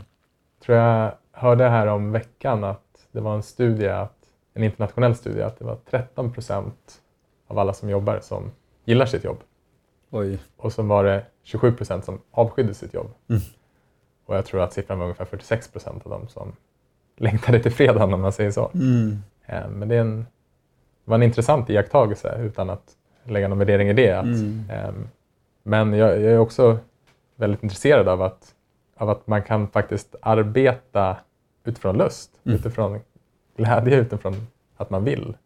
[0.64, 4.16] tror jag hörde här om veckan att det var en studie, att,
[4.54, 7.00] en internationell studie, att det var 13 procent
[7.46, 8.50] av alla som jobbar som
[8.84, 9.38] gillar sitt jobb.
[10.10, 10.38] Oj.
[10.56, 13.10] Och så var det 27 procent som avskydde sitt jobb.
[13.28, 13.42] Mm.
[14.30, 16.52] Och jag tror att siffran var ungefär 46 procent av dem som
[17.16, 18.70] längtade till fredagen om man säger så.
[18.74, 19.18] Mm.
[19.46, 20.26] Eh, Men det är en,
[21.04, 24.12] var en intressant iakttagelse utan att lägga någon värdering i det.
[24.12, 24.64] Att, Mm.
[24.70, 25.08] ehm,
[25.62, 26.78] Men jag, jag är också
[27.36, 28.54] väldigt intresserad av att,
[28.96, 31.16] av att man kan faktiskt arbeta
[31.64, 32.58] utifrån lust, Mm.
[32.58, 33.00] utifrån
[33.56, 35.36] glädje, utifrån att man vill.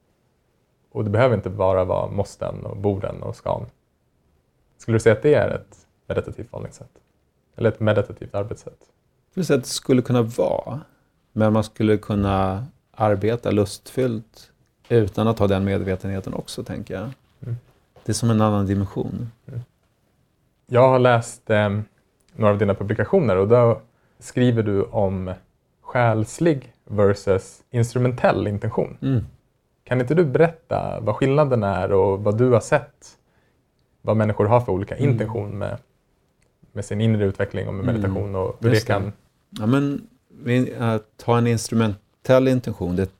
[0.92, 3.66] Och det behöver inte bara vara måsten och borden och skan.
[4.78, 6.90] Skulle du säga att det är ett meditativt förhållningssätt?
[7.56, 8.78] Eller ett meditativt arbetssätt?
[9.34, 10.80] Det skulle kunna vara,
[11.32, 14.50] men man skulle kunna arbeta lustfyllt
[14.88, 17.02] utan att ha den medvetenheten också, tänker jag.
[17.42, 17.56] Mm.
[18.04, 19.30] Det är som en annan dimension.
[20.66, 21.80] Jag har läst eh,
[22.36, 23.80] några av dina publikationer och då
[24.18, 25.34] skriver du om
[25.80, 28.96] själslig versus instrumentell intention.
[29.02, 29.24] Mm.
[29.84, 33.18] Kan inte du berätta vad skillnaden är och vad du har sett?
[34.02, 35.10] Vad människor har för olika Mm.
[35.10, 35.78] intention med,
[36.74, 37.94] med sin inre utveckling och med Mm.
[37.94, 39.12] meditation och hur det kan...
[39.50, 40.06] Ja, men
[40.78, 43.10] att ha en instrumentell intention, det,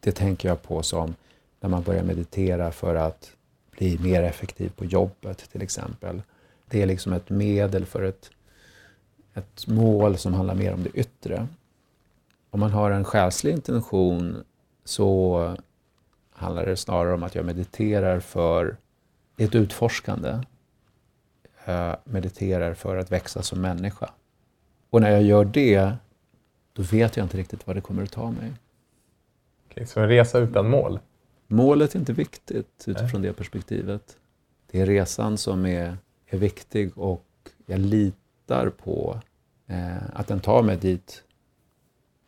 [0.00, 1.14] det tänker jag på som
[1.60, 3.32] när man börjar meditera för att
[3.70, 6.22] bli mer effektiv på jobbet till exempel.
[6.68, 8.30] Det är liksom ett medel för ett,
[9.34, 11.46] ett mål som handlar mer om det yttre.
[12.50, 14.44] Om man har en själslig intention
[14.84, 15.56] så
[16.32, 18.76] handlar det snarare om att jag mediterar för
[19.36, 20.38] ett utforskande.
[21.64, 24.10] Jag mediterar för att växa som människa.
[24.90, 25.92] Och när jag gör det,
[26.72, 28.52] då vet jag inte riktigt vad det kommer att ta mig.
[29.70, 31.00] Okej, så en resa utan mål.
[31.46, 34.16] Målet är inte viktigt utifrån det perspektivet.
[34.70, 35.96] Det är resan som är,
[36.26, 37.24] är viktig och
[37.66, 39.20] jag litar på
[39.66, 41.24] eh, att den tar mig dit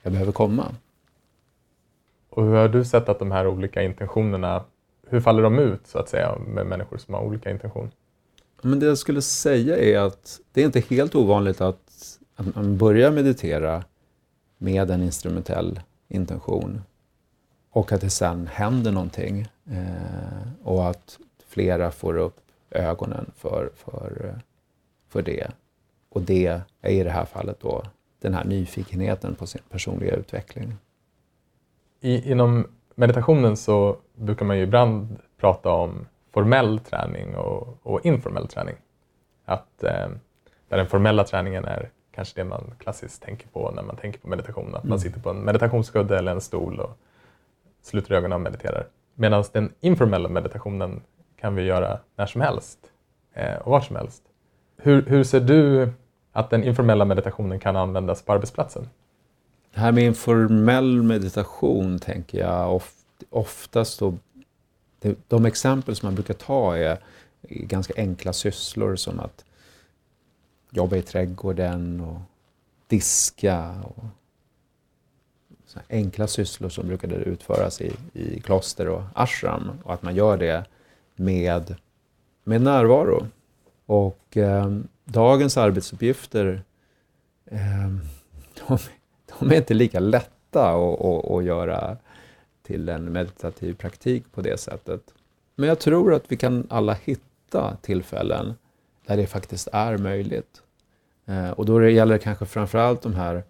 [0.02, 0.74] jag behöver komma.
[2.30, 4.64] Och hur har du sett att de här olika intentionerna,
[5.06, 7.90] hur faller de ut så att säga med människor som har olika intention?
[8.66, 12.78] Men det jag skulle säga är att det är inte helt ovanligt att, att man
[12.78, 13.84] börjar meditera
[14.58, 16.82] med en instrumentell intention
[17.70, 22.36] och att det sen händer någonting eh, och att flera får upp
[22.70, 24.38] ögonen för, för,
[25.08, 25.50] för det.
[26.08, 27.82] Och det är i det här fallet då
[28.18, 30.74] den här nyfikenheten på sin personliga utveckling.
[32.00, 38.48] I, inom meditationen så brukar man ju ibland prata om formell träning och, och informell
[38.48, 38.74] träning.
[39.44, 40.08] Att, eh,
[40.68, 44.28] där den formella träningen är kanske det man klassiskt tänker på när man tänker på
[44.28, 44.66] meditation.
[44.74, 44.98] Att man Mm.
[44.98, 46.90] sitter på en meditationskudde eller en stol och
[47.82, 48.86] sluter ögonen och mediterar.
[49.14, 51.02] Medan den informella meditationen
[51.40, 52.78] kan vi göra när som helst
[53.34, 54.22] eh, och var som helst.
[54.76, 55.92] Hur, hur ser du
[56.32, 58.88] att den informella meditationen kan användas på arbetsplatsen?
[59.74, 62.92] Det här med informell meditation tänker jag of,
[63.30, 64.14] oftast då,
[65.04, 66.98] de, de exempel som man brukar ta är,
[67.48, 69.44] ganska enkla sysslor som att
[70.70, 72.20] jobba i trädgården och
[72.86, 74.04] diska och
[75.66, 80.36] så enkla sysslor som brukade utföras i, i kloster och ashram och att man gör
[80.36, 80.64] det
[81.16, 81.76] med,
[82.44, 83.26] med närvaro.
[83.86, 86.62] Och eh, dagens arbetsuppgifter
[87.46, 87.88] eh,
[88.68, 88.78] de,
[89.38, 91.96] de är inte lika lätta att, att, att göra
[92.66, 95.14] till en meditativ praktik på det sättet.
[95.54, 98.54] Men jag tror att vi kan alla hitta tillfällen
[99.06, 100.62] där det faktiskt är möjligt.
[101.26, 103.42] Eh, och då gäller det kanske framförallt de här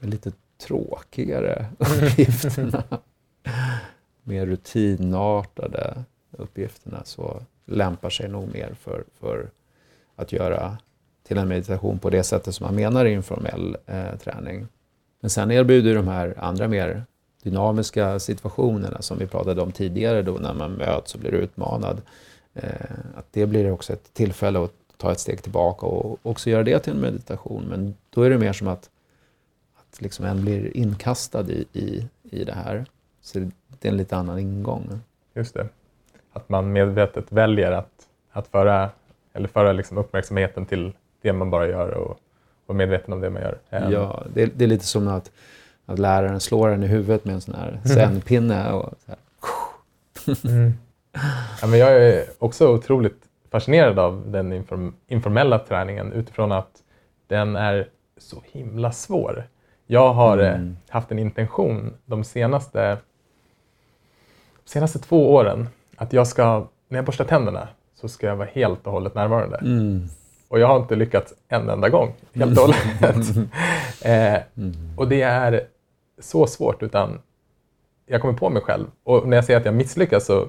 [0.00, 2.84] lite tråkigare uppgifterna.
[4.22, 9.50] mer rutinartade uppgifterna så lämpar sig nog mer för, för
[10.16, 10.78] att göra
[11.22, 14.66] till en meditation på det sättet som man menar i informell eh, träning.
[15.20, 17.04] Men sen erbjuder de här andra mer
[17.50, 22.02] dynamiska situationerna som vi pratade om tidigare då när man möts och blir utmanad.
[22.54, 22.70] Eh,
[23.14, 26.78] att det blir också ett tillfälle att ta ett steg tillbaka och också göra det
[26.78, 27.64] till en meditation.
[27.68, 28.90] Men då är det mer som att,
[29.74, 32.84] att liksom en blir inkastad i, i, i det här.
[33.20, 35.00] Så det är en lite annan ingång.
[35.34, 35.68] Just det.
[36.32, 38.90] Att man medvetet väljer att, att föra,
[39.32, 42.18] eller föra liksom uppmärksamheten till det man bara gör och
[42.66, 43.58] vara medveten om det man gör.
[43.70, 45.30] Ehm, Ja, det, det är lite som att,
[45.86, 48.72] att läraren slår en i huvudet med en sån här zenpinne.
[48.72, 49.18] Och så här.
[50.52, 50.72] Mm.
[51.60, 56.82] Ja, men jag är också otroligt fascinerad av den inform- informella träningen utifrån att
[57.26, 59.48] den är så himla svår.
[59.86, 60.76] Jag har eh, Mm.
[60.88, 62.96] haft en intention de senaste,
[64.64, 67.68] senaste två åren att jag ska, när jag borstar tänderna,
[68.00, 69.56] så ska jag vara helt och hållet närvarande.
[69.58, 70.08] Mm.
[70.48, 72.64] Och jag har inte lyckats en enda gång, helt och
[73.02, 73.28] hållet.
[74.02, 74.74] eh, Mm.
[74.96, 75.60] och det är
[76.18, 77.20] så svårt, utan
[78.06, 78.86] jag kommer på mig själv.
[79.04, 80.48] Och när jag säger att jag misslyckas så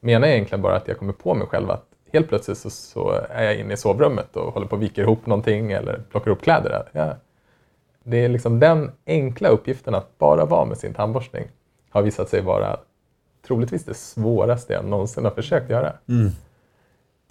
[0.00, 3.10] menar jag egentligen bara att jag kommer på mig själv att helt plötsligt så, så
[3.30, 6.42] är jag inne i sovrummet och håller på att vika ihop någonting eller plockar upp
[6.42, 6.88] kläder.
[6.92, 7.16] Ja.
[8.02, 11.48] det är liksom den enkla uppgiften att bara vara med sin tandborstning
[11.90, 12.80] har visat sig vara
[13.46, 15.92] troligtvis det svåraste jag någonsin har försökt göra.
[16.08, 16.30] Mm.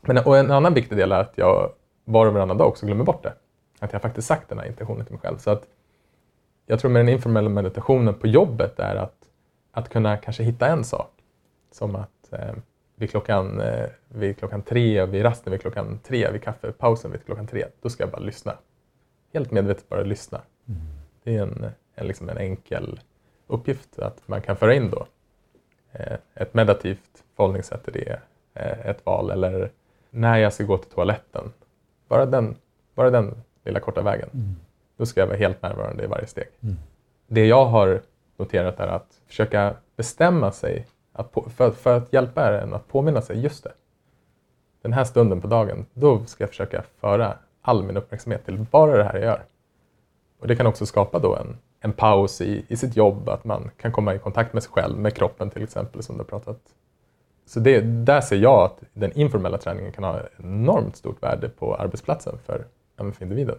[0.01, 1.71] Men, och en annan viktig del är att jag
[2.05, 3.33] var och varannan dag också glömmer bort det.
[3.79, 5.37] Att jag faktiskt sagt den här intentionen till mig själv.
[5.37, 5.63] Så att
[6.69, 9.15] jag tror med den informella meditationen på jobbet är att,
[9.71, 11.11] att kunna kanske hitta en sak.
[11.71, 12.53] Som att eh,
[12.95, 17.47] vid, klockan, eh, vid klockan tre, vid rasten vid klockan tre, vid kaffepausen vid klockan
[17.47, 18.57] tre, då ska jag bara lyssna.
[19.33, 20.41] Helt medvetet bara lyssna.
[20.67, 20.81] Mm.
[21.23, 21.65] Det är en,
[21.95, 22.99] en, liksom en enkel
[23.47, 25.07] uppgift att man kan föra in då.
[25.91, 28.19] Eh, ett meditativt förhållningssätt till det,
[28.53, 29.71] eh, ett val eller
[30.09, 31.53] när jag ska gå till toaletten.
[32.07, 32.55] Bara den,
[32.95, 34.29] bara den lilla korta vägen.
[34.33, 34.55] Mm.
[34.97, 36.47] Då ska jag vara helt närvarande i varje steg.
[36.61, 36.75] Mm.
[37.27, 38.01] Det jag har
[38.37, 43.21] noterat är att försöka bestämma sig att på, för, för, att hjälpa en att påminna
[43.21, 43.71] sig, just det.
[44.81, 48.97] Den här stunden på dagen, då ska jag försöka föra all min uppmärksamhet till bara
[48.97, 49.43] det här jag gör.
[50.39, 53.71] Och det kan också skapa då en, en paus i, i sitt jobb, att man
[53.77, 56.59] kan komma i kontakt med sig själv, med kroppen till exempel som du har pratat.
[57.45, 61.75] Så det, där ser jag att den informella träningen kan ha enormt stort värde på
[61.75, 62.65] arbetsplatsen för,
[62.97, 63.55] för individen.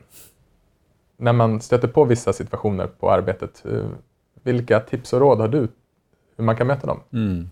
[1.21, 3.89] När man stöter på vissa situationer på arbetet, eh,
[4.43, 5.69] vilka tips och råd har du
[6.39, 7.01] hur man kan möta dem?
[7.13, 7.51] Mm.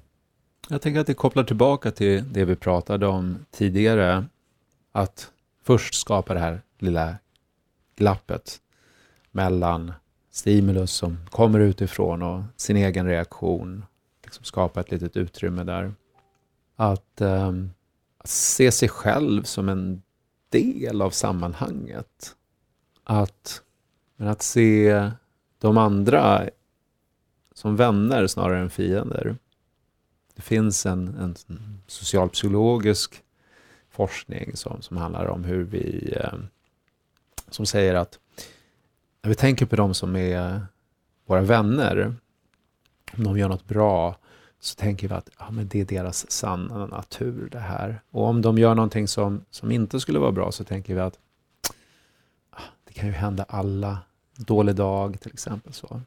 [0.69, 4.25] Jag tänker att det kopplar tillbaka till det vi pratade om tidigare.
[4.93, 5.31] Att
[5.62, 7.17] först skapa det här lilla
[7.97, 8.61] glappet
[9.31, 9.93] mellan
[10.31, 13.85] stimulus som kommer utifrån och sin egen reaktion.
[14.25, 15.95] Liksom skapa ett litet utrymme där.
[16.77, 17.71] Att, um,
[18.19, 20.03] att se sig själv som en
[20.51, 22.37] del av sammanhanget.
[23.09, 23.63] Att,
[24.17, 25.11] men att se
[25.59, 26.49] de andra
[27.55, 29.37] som vänner snarare än fiender.
[30.35, 31.35] Det finns en, en
[31.87, 33.23] socialpsykologisk
[33.91, 36.39] forskning som, som handlar om hur vi, eh,
[37.51, 38.19] som säger att
[39.23, 40.67] när vi tänker på de som är
[41.27, 42.15] våra vänner,
[43.17, 44.17] om de gör något bra,
[44.61, 48.01] så tänker vi att ja, men det är deras sanna natur det här.
[48.11, 51.19] Och om de gör någonting som, som inte skulle vara bra så tänker vi att
[52.97, 53.99] kan ju hända alla.
[54.37, 55.73] Dålig dag till exempel.
[55.73, 56.01] så.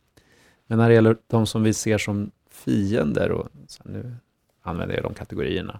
[0.67, 3.49] Men när det gäller de som vi ser som fiender, och
[3.83, 4.15] nu
[4.61, 5.79] använder jag de kategorierna,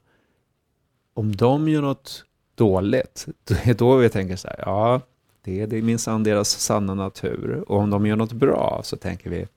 [1.14, 5.01] om de gör något dåligt, det är då vi tänker så här, ja,
[5.41, 7.64] det är, det är minsann deras sanna natur.
[7.68, 9.47] Och om de gör något bra så tänker vi,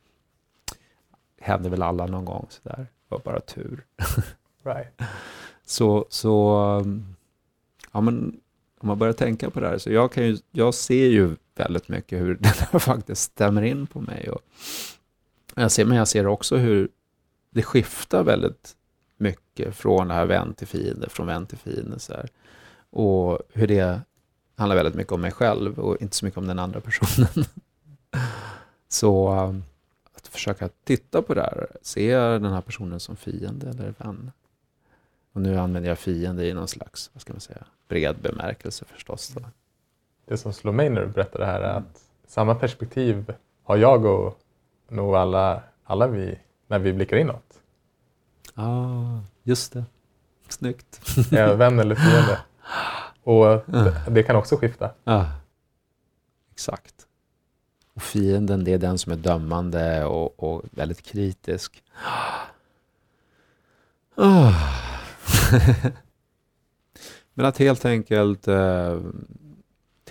[1.41, 3.85] händer väl alla någon gång så där, var bara tur.
[4.65, 5.01] Right.
[5.65, 6.31] så, så,
[7.93, 8.41] ja men
[8.79, 11.89] om man börjar tänka på det här, så jag, kan ju, jag ser ju väldigt
[11.89, 14.31] mycket hur det här faktiskt stämmer in på mig.
[14.31, 14.41] Och
[15.55, 16.89] jag ser, men jag ser också hur
[17.51, 18.77] det skiftar väldigt
[19.17, 21.99] mycket från det här vän till fiende, från vän till fiende.
[21.99, 22.29] Så här.
[22.91, 24.01] Och hur det
[24.57, 27.45] handlar väldigt mycket om mig själv och inte så mycket om den andra personen.
[28.89, 29.65] så um,
[30.13, 31.67] att försöka titta på det här.
[31.83, 34.33] Ser jag den här personen som fiende eller vän?
[35.33, 39.37] Och nu använder jag fiende i någon slags, vad ska man säga, bred bemärkelse förstås.
[39.37, 39.51] Mm.
[40.25, 44.05] Det som slår mig när du berättar det här är att samma perspektiv har jag
[44.05, 44.39] och
[44.89, 47.61] nog alla, alla vi när vi blickar inåt.
[48.55, 49.85] Ja, ah, just det.
[50.49, 51.01] Snyggt.
[51.33, 52.39] Är vän eller fiende.
[53.23, 54.91] Och det, det kan också skifta.
[55.05, 55.25] Ah,
[56.53, 56.95] exakt.
[57.95, 61.83] Och fienden, det är den som är dömande och, och väldigt kritisk.
[64.17, 64.53] Oh.
[67.35, 69.01] Men att helt enkelt eh,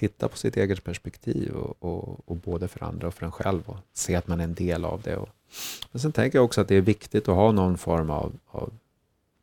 [0.01, 3.61] titta på sitt eget perspektiv och, och, och, både för andra och för en själv
[3.65, 5.15] och se att man är en del av det.
[5.15, 5.29] Och,
[5.91, 8.73] men sen tänker jag också att det är viktigt att ha någon form av, av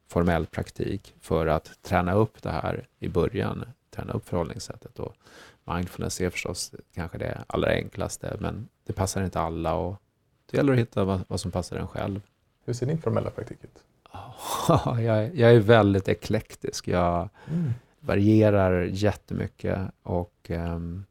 [0.09, 4.99] formell praktik för att träna upp det här i början, träna upp förhållningssättet.
[4.99, 5.15] Och
[5.65, 9.97] mindfulness är förstås kanske det allra enklaste, men det passar inte alla och
[10.51, 12.21] det gäller att hitta vad, vad som passar en själv.
[12.65, 13.79] Hur ser din formella praktik ut?
[15.05, 16.89] jag, jag är väldigt eklektisk.
[16.89, 21.05] Jag, mm varierar jättemycket och um,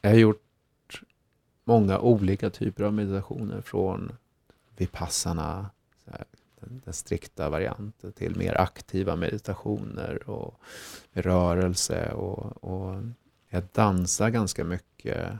[0.00, 1.02] jag har gjort
[1.64, 4.12] många olika typer av meditationer från
[4.76, 5.70] vipassana,
[6.60, 10.60] den, den strikta varianten, till mer aktiva meditationer och
[11.12, 13.02] rörelse och, och
[13.48, 15.32] jag dansar ganska mycket.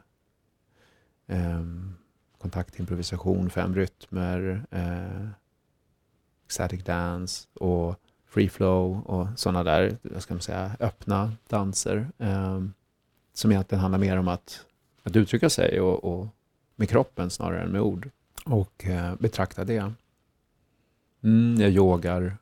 [1.27, 1.95] Um,
[2.39, 5.29] kontaktimprovisation, fem rytmer, uh,
[6.45, 7.97] ecstatic dance och
[8.33, 12.07] free flow och sådana där, vad ska man säga, öppna danser.
[12.19, 12.61] Eh,
[13.35, 14.67] som egentligen handlar mer om att,
[15.03, 16.27] att uttrycka sig och, och
[16.77, 18.11] med kroppen snarare än med ord.
[18.45, 19.93] Och eh, betrakta det.
[21.23, 22.37] Mm, jag yogar.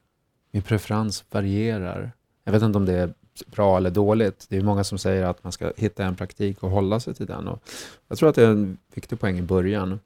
[0.51, 2.13] Min preferens varierar.
[2.45, 3.15] Jag vet inte om det är
[3.47, 4.47] bra eller dåligt.
[4.49, 7.27] Det är många som säger att man ska hitta en praktik och hålla sig till
[7.27, 7.49] den.
[7.49, 7.63] Och
[8.09, 10.01] jag tror att det är en viktig poäng i början.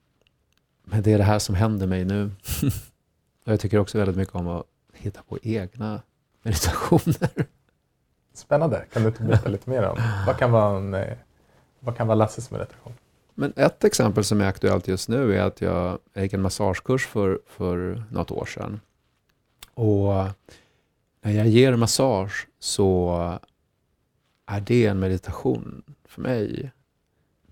[0.85, 2.31] Men det är det här som händer mig nu.
[3.45, 4.67] och jag tycker också väldigt mycket om att
[4.97, 6.03] hitta på egna
[6.43, 7.47] meditationer.
[8.35, 8.85] Spännande.
[8.93, 11.17] Kan du berätta lite mer om vad kan vara, en, eh,
[11.81, 12.93] vad kan vara Lasses meditation?
[13.35, 17.07] Men ett exempel som är aktuellt just nu är att jag, jag gick en massagekurs
[17.07, 18.81] för, för något år sedan.
[19.75, 20.13] Och
[21.21, 23.39] när jag ger massage så
[24.47, 26.73] är det en meditation för mig.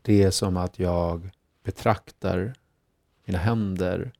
[0.03, 1.30] Det är som att jag
[1.64, 2.55] betraktar
[3.24, 4.12] mina händer.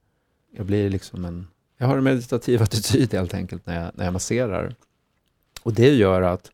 [0.51, 1.47] Jag blir liksom en...
[1.83, 4.75] Jag har en meditativ attityd helt enkelt när jag, när jag masserar.
[5.63, 6.51] Och det gör att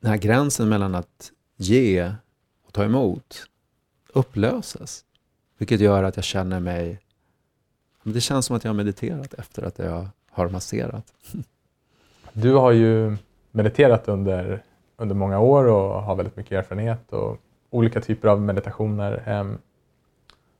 [0.00, 2.12] den här gränsen mellan att ge
[2.66, 3.46] och ta emot
[4.12, 5.04] upplöses.
[5.58, 7.00] Vilket gör att jag känner mig...
[8.02, 11.12] Det känns som att jag har mediterat efter att jag har masserat.
[12.32, 13.16] Du har ju
[13.50, 14.62] mediterat under,
[14.96, 17.38] under många år och har väldigt mycket erfarenhet och
[17.70, 19.22] olika typer av meditationer.
[19.26, 19.58] Ehm,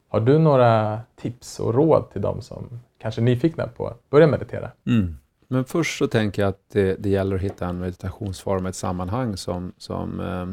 [0.09, 4.71] har du några tips och råd till de som kanske nyfikna på att börja meditera?
[4.87, 5.17] Mm.
[5.49, 9.37] Men först så tänker jag att det, det gäller att hitta en meditationsform, ett sammanhang
[9.37, 10.47] som, som, eh,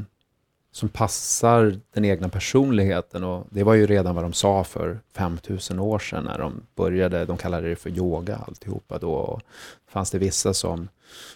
[0.72, 3.24] som passar den egna personligheten.
[3.24, 7.26] Och det var ju redan vad de sa för 5000 år sedan när de började.
[7.26, 9.14] De kallade det för yoga alltihopa då.
[9.14, 9.42] Och
[9.88, 10.88] fanns det vissa som,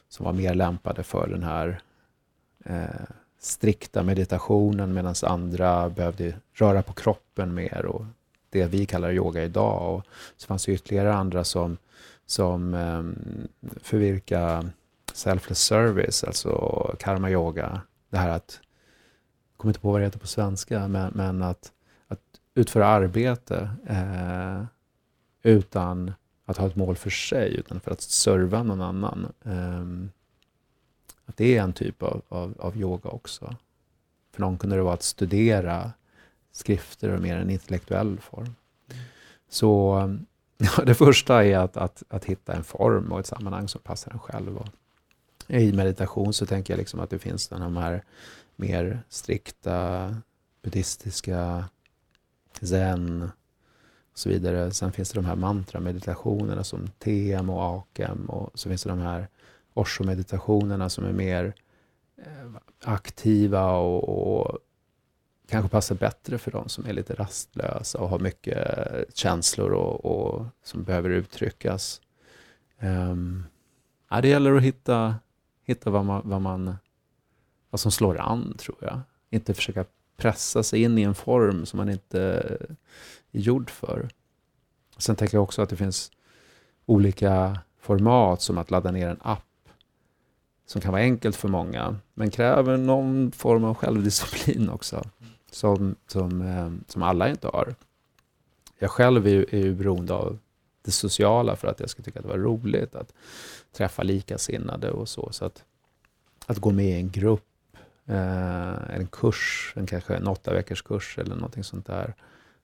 [0.09, 1.81] som var mer lämpade för den här
[2.65, 3.05] eh,
[3.39, 8.05] strikta meditationen medan andra behövde röra på kroppen mer och
[8.49, 9.95] det vi kallar yoga idag.
[9.95, 10.03] Och
[10.37, 11.77] så fanns det ytterligare andra som
[12.27, 13.47] som ehm,
[13.81, 14.69] för vilka
[15.13, 16.51] selfless service, alltså
[16.99, 18.59] karma yoga, det här att,
[19.51, 21.71] jag kommer inte på vad det heter på svenska, men, men att,
[22.07, 22.19] att
[22.53, 24.63] utföra arbete eh,
[25.43, 26.11] utan
[26.45, 29.33] att ha ett mål för sig, utan för att serva någon annan.
[29.45, 30.09] Eh,
[31.25, 33.55] att det är en typ av, av, av, yoga också.
[34.33, 35.91] För någon kunde det vara att studera
[36.57, 38.55] skrifter och mer en intellektuell form.
[39.49, 40.01] Så
[40.57, 44.11] Ja, det första är att, att, att hitta en form och ett sammanhang som passar
[44.11, 44.57] en själv.
[44.57, 44.67] Och
[45.47, 48.03] I meditation så tänker jag liksom att det finns de här
[48.55, 50.15] mer strikta
[50.61, 51.65] buddhistiska
[52.61, 53.21] zen
[54.11, 54.71] och så vidare.
[54.71, 58.99] Sen finns det de här mantra-meditationerna som TM och AKEM och så finns det de
[58.99, 59.27] här
[59.73, 61.53] Osho-meditationerna som är mer
[62.17, 62.51] eh,
[62.83, 64.59] aktiva och, och
[65.49, 70.05] kanske passar bättre för de som är lite rastlösa och har mycket eh, känslor och,
[70.05, 72.01] och som behöver uttryckas.
[72.79, 73.45] Um,
[74.09, 75.15] ja, det gäller att hitta,
[75.63, 76.75] hitta vad, man, vad, man,
[77.69, 78.99] vad som slår an, tror jag.
[79.29, 79.85] Inte försöka
[80.17, 82.75] pressa sig in i en form som man inte eh,
[83.31, 84.09] är gjord för.
[84.97, 86.11] Sen tänker jag också att det finns
[86.85, 89.43] olika format, som att ladda ner en app
[90.65, 95.03] som kan vara enkelt för många, men kräver någon form av självdisciplin också
[95.57, 97.75] som, som, eh, som alla inte har.
[98.79, 100.39] Jag själv är ju, är ju beroende av
[100.81, 103.13] det sociala för att jag ska tycka att det var roligt att
[103.71, 105.31] träffa likasinnade och så.
[105.31, 105.63] Så att,
[106.45, 111.17] att gå med i en grupp, eh, en kurs, en kanske en åtta veckors kurs
[111.17, 112.15] eller någonting sånt där,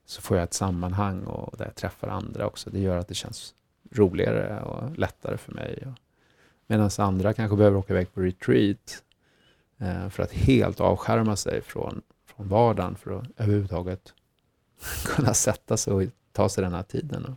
[0.06, 2.70] så får jag ett sammanhang och där jag träffar andra också.
[2.70, 3.54] Det gör att det känns
[3.92, 5.86] roligare och lättare för mig.
[6.66, 9.02] Medan andra kanske behöver åka iväg på retreat
[9.78, 12.02] eh, för att helt avskärma sig från
[12.36, 14.14] från vardagen för att överhuvudtaget
[15.04, 17.36] kunna sätta sig och ta sig den här tiden.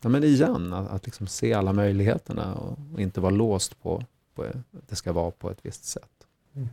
[0.00, 4.02] Ja, men igen, att, att liksom se alla möjligheterna och, och, inte vara låst på,
[4.34, 6.26] på att det ska vara på ett visst sätt.
[6.54, 6.68] Mm.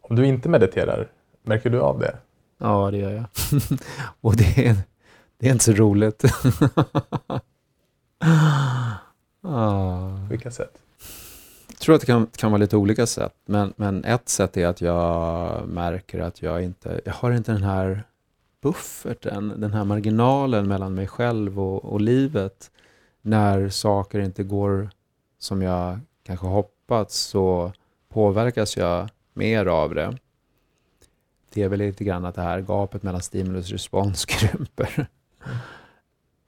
[0.00, 1.10] Om du inte mediterar,
[1.42, 2.18] märker du av det?
[2.58, 3.24] Ja, det gör jag.
[4.20, 4.76] och det är,
[5.38, 6.24] det är inte så roligt.
[9.40, 10.26] ah.
[10.30, 10.83] Vilka sätt?
[11.84, 14.66] Jag tror att det kan, kan vara lite olika sätt, men, men ett sätt är
[14.66, 18.02] att jag märker att jag inte jag har inte den här
[18.60, 22.70] bufferten, den här marginalen mellan mig själv och, och livet.
[23.22, 24.90] När saker inte går
[25.38, 27.72] som jag kanske hoppats så
[28.08, 30.18] påverkas jag mer av det.
[31.52, 35.06] Det är väl lite grann att det här gapet mellan stimulus och respons krymper.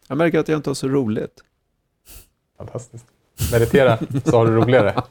[0.09, 1.45] Jag märker att jag inte har så roligt.
[2.59, 3.15] Fantastiskt
[3.53, 5.03] meditera så har du roligare.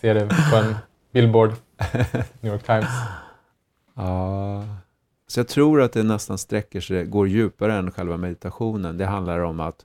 [0.00, 0.74] Ser det på en
[1.12, 1.52] billboard,
[2.40, 2.88] New York Times.
[3.94, 4.64] Ja,
[5.26, 8.98] så jag tror att det nästan sträcker sig, går djupare än själva meditationen.
[8.98, 9.84] Det handlar om att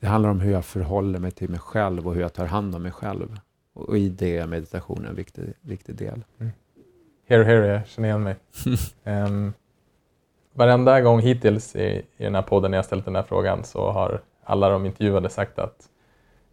[0.00, 2.74] det handlar om hur jag förhåller mig till mig själv och hur jag tar hand
[2.74, 3.38] om mig själv.
[3.74, 6.24] Och i det är meditationen en viktig, viktig del.
[6.38, 6.52] Mm.
[7.28, 8.36] Here, here, jag känner igen mig.
[9.04, 9.52] um,
[10.52, 13.90] varenda gång hittills i, i den här podden när jag ställt den här frågan så
[13.90, 15.88] har alla de intervjuade sagt att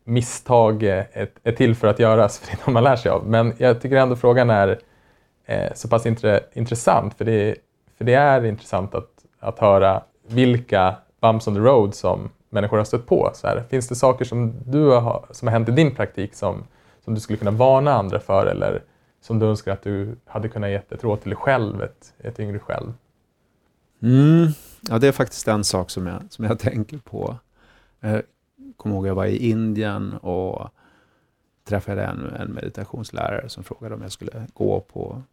[0.04, 3.12] misstag eh, är, är till för att göras, för det är de man lär sig
[3.12, 3.28] av.
[3.28, 4.80] Men jag tycker ändå frågan är
[5.46, 6.06] eh, så pass
[6.54, 7.56] intressant, för det,
[7.98, 12.86] för det är intressant att, att höra vilka bumps on the road som människor har
[12.86, 13.32] stött på.
[13.34, 16.64] Så här, finns det saker som, du har, som har hänt i din praktik som,
[17.04, 18.84] som du skulle kunna varna andra för eller
[19.22, 22.40] som du önskar att du hade kunnat ge ett råd till dig själv, ett, ett
[22.40, 22.94] yngre själv?
[24.02, 24.48] Mm.
[24.90, 27.38] Ja, det är faktiskt en sak som jag, som jag tänker på.
[28.02, 28.20] Eh,
[28.74, 30.70] jag kommer ihåg att jag var i Indien och
[31.64, 35.24] träffade en, en meditationslärare som frågade om jag skulle gå på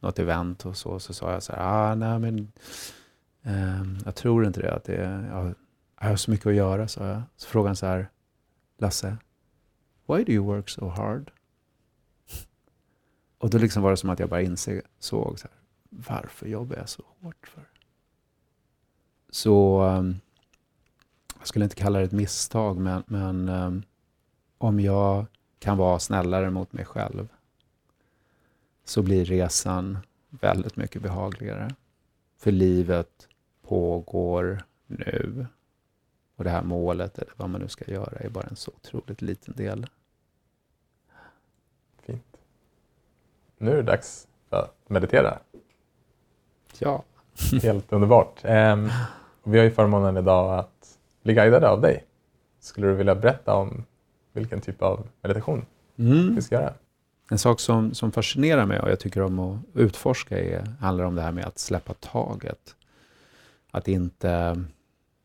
[0.00, 0.98] något event och så.
[0.98, 2.52] Så sa jag så här, ah, nej men
[3.42, 4.74] eh, jag tror inte det.
[4.74, 5.54] Att det jag,
[6.00, 7.22] jag har så mycket att göra, sa jag.
[7.36, 8.08] Så frågade han så här,
[8.78, 9.16] Lasse,
[10.06, 11.30] why do you work so hard?
[13.38, 15.50] Och då liksom var det som att jag bara insåg, så här,
[15.90, 17.64] varför jobbar jag så hårt för?
[19.30, 20.20] Så um,
[21.44, 23.82] jag skulle inte kalla det ett misstag, men, men um,
[24.58, 25.26] om jag
[25.58, 27.28] kan vara snällare mot mig själv
[28.84, 29.98] så blir resan
[30.30, 31.74] väldigt mycket behagligare.
[32.38, 33.28] För livet
[33.62, 35.46] pågår nu.
[36.36, 39.22] Och det här målet, eller vad man nu ska göra, är bara en så otroligt
[39.22, 39.86] liten del.
[42.02, 42.36] Fint.
[43.58, 45.38] Nu är det dags för att meditera.
[46.78, 47.02] Ja.
[47.62, 48.44] Helt underbart.
[48.44, 48.90] Um,
[49.42, 50.73] vi har ju förmånen idag att
[51.24, 52.04] bli guidade av dig.
[52.60, 53.84] Skulle du vilja berätta om
[54.32, 55.66] vilken typ av meditation
[55.96, 56.34] mm.
[56.34, 56.74] vi ska göra?
[57.30, 61.14] En sak som, som fascinerar mig och jag tycker om att utforska är, handlar om
[61.14, 62.76] det här med att släppa taget.
[63.70, 64.64] Att inte,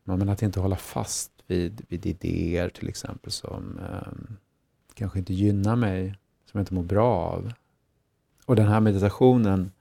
[0.04, 4.34] men att inte hålla fast vid, vid idéer till exempel som eh,
[4.94, 7.52] kanske inte gynnar mig, som jag inte mår bra av.
[8.46, 9.72] Och den här meditationen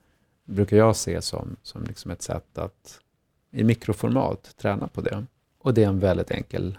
[0.45, 2.99] brukar jag se som, som liksom ett sätt att
[3.51, 5.25] i mikroformat träna på det.
[5.59, 6.77] Och det är en väldigt enkel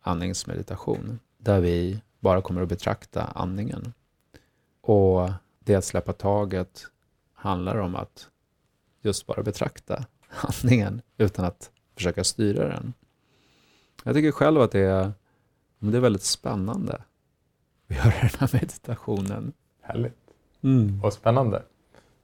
[0.00, 3.92] andningsmeditation där vi bara kommer att betrakta andningen.
[4.80, 6.86] Och det att släppa taget
[7.34, 8.28] handlar om att
[9.02, 10.04] just bara betrakta
[10.40, 12.92] andningen utan att försöka styra den.
[14.04, 15.12] Jag tycker själv att det är,
[15.78, 16.92] det är väldigt spännande
[17.88, 19.52] att göra den här meditationen.
[19.80, 20.18] Härligt
[20.62, 21.04] mm.
[21.04, 21.62] och spännande.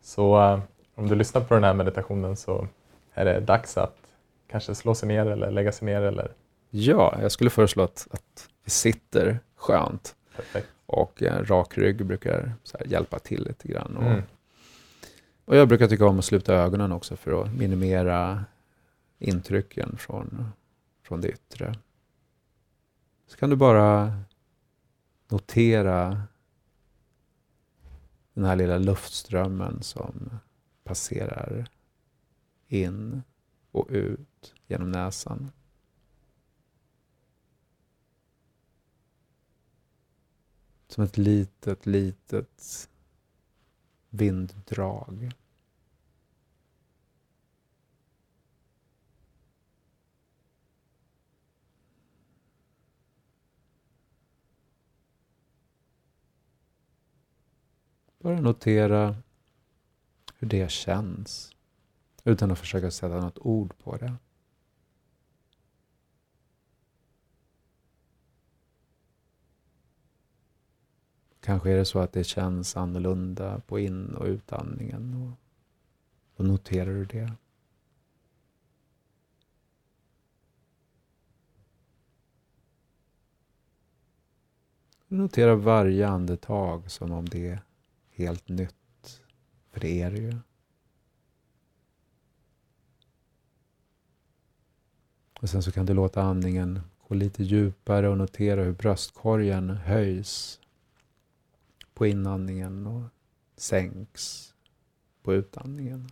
[0.01, 0.61] Så uh,
[0.95, 2.69] om du lyssnar på den här meditationen så
[3.15, 4.08] är det dags att
[4.51, 6.03] kanske slå sig ner eller lägga sig ner?
[6.03, 6.33] Eller?
[6.71, 10.17] Ja, jag skulle föreslå att, att vi sitter skönt.
[10.37, 10.69] Perfekt.
[10.87, 12.53] Och en rak rygg brukar
[12.87, 13.97] hjälpa till lite grann.
[13.97, 14.23] Och, mm.
[15.45, 18.45] och jag brukar tycka om att sluta ögonen också för att minimera
[19.19, 20.53] intrycken från,
[21.03, 21.75] från det yttre.
[23.27, 24.13] Så kan du bara
[25.29, 26.23] notera
[28.35, 30.31] den här lilla luftströmmen som
[30.85, 31.69] passerar
[32.69, 33.23] in
[33.79, 35.51] och ut genom näsan.
[40.89, 42.89] Som ett litet, litet
[44.11, 45.33] vinddrag.
[58.19, 59.17] Bara notera
[60.35, 61.58] hur det känns
[62.29, 64.15] utan att försöka sätta något ord på det.
[71.41, 75.15] Kanske är det så att det känns annorlunda på in och utandningen.
[75.15, 75.31] Och
[76.37, 77.33] då noterar du det.
[85.09, 87.61] Du noterar varje andetag som om det är
[88.11, 89.23] helt nytt.
[89.71, 90.39] För det är det ju.
[95.41, 100.61] Och sen så kan du låta andningen gå lite djupare och notera hur bröstkorgen höjs
[101.95, 103.03] på inandningen och
[103.57, 104.55] sänks
[105.23, 106.11] på utandningen.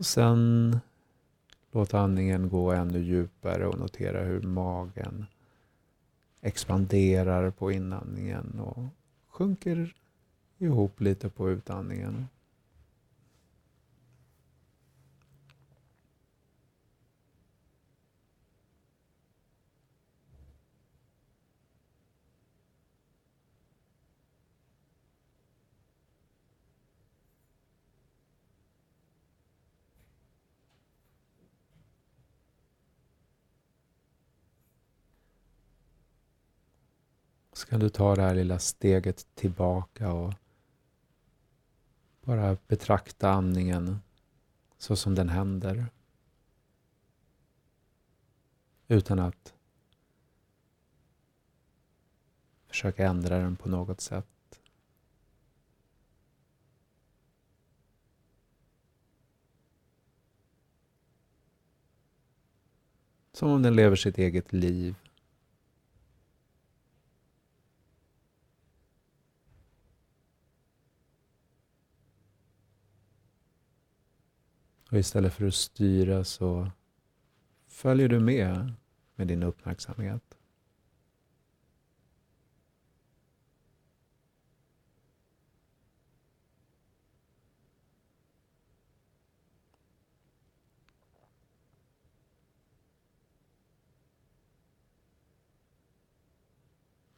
[0.00, 0.80] Och sen
[1.72, 5.26] låt andningen gå ännu djupare och notera hur magen
[6.40, 8.84] expanderar på inandningen och
[9.28, 9.94] sjunker
[10.58, 12.26] ihop lite på utandningen.
[37.60, 40.34] Så kan du ta det här lilla steget tillbaka och
[42.20, 44.00] bara betrakta andningen
[44.78, 45.86] så som den händer.
[48.88, 49.54] Utan att
[52.66, 54.60] försöka ändra den på något sätt.
[63.32, 64.99] Som om den lever sitt eget liv.
[74.90, 76.70] Och istället för att styra så
[77.66, 78.72] följer du med
[79.14, 80.38] med din uppmärksamhet.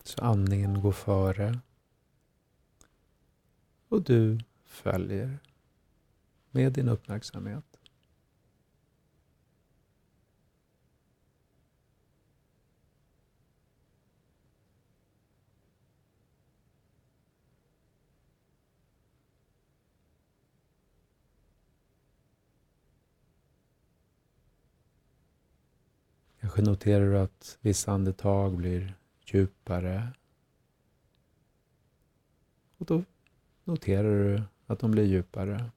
[0.03, 1.61] Så andningen går före
[3.89, 5.39] och du följer
[6.53, 7.73] med din uppmärksamhet.
[26.41, 28.95] Kanske noterar du att vissa andetag blir
[29.25, 30.13] djupare.
[32.77, 33.05] Och då
[33.65, 35.71] noterar du att de blir djupare.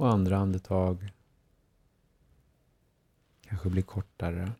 [0.00, 1.12] Och andra andetag
[3.40, 4.52] kanske blir kortare.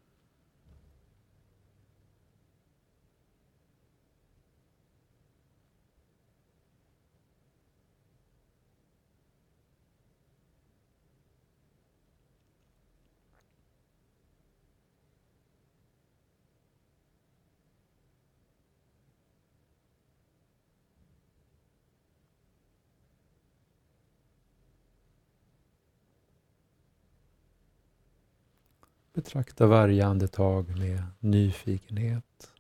[29.13, 32.53] Betrakta varje andetag med nyfikenhet.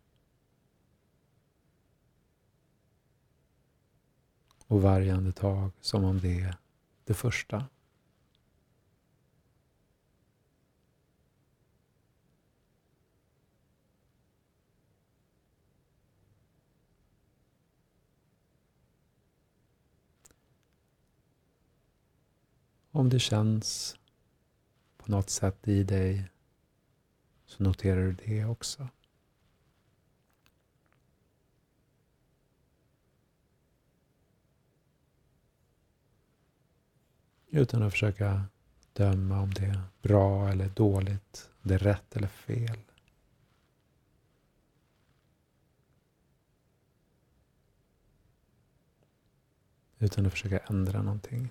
[4.66, 6.57] Och varje andetag som om det är
[7.05, 7.66] det första.
[22.90, 23.98] Om det känns
[24.96, 26.30] på något sätt i dig
[27.51, 28.88] så noterar du det också.
[37.46, 38.44] Utan att försöka
[38.92, 42.78] döma om det är bra eller dåligt, om det är rätt eller fel.
[49.98, 51.51] Utan att försöka ändra någonting.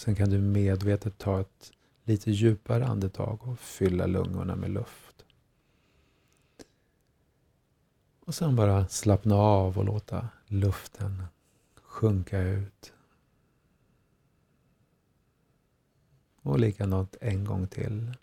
[0.00, 1.72] Sen kan du medvetet ta ett
[2.04, 5.24] lite djupare andetag och fylla lungorna med luft.
[8.20, 11.24] Och sen bara slappna av och låta luften
[11.74, 12.92] sjunka ut.
[16.42, 18.14] Och likadant en gång till.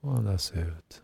[0.00, 1.02] Och andas ut.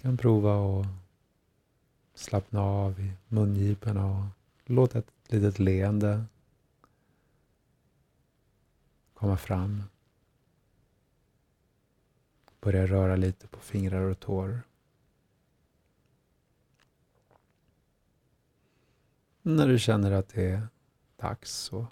[0.00, 0.86] Kan prova att
[2.14, 4.24] slappna av i mungiporna och
[4.64, 6.24] låta ett litet leende
[9.14, 9.82] komma fram.
[12.60, 14.62] Börja röra lite på fingrar och tår.
[19.42, 20.68] När du känner att det är
[21.16, 21.86] dags så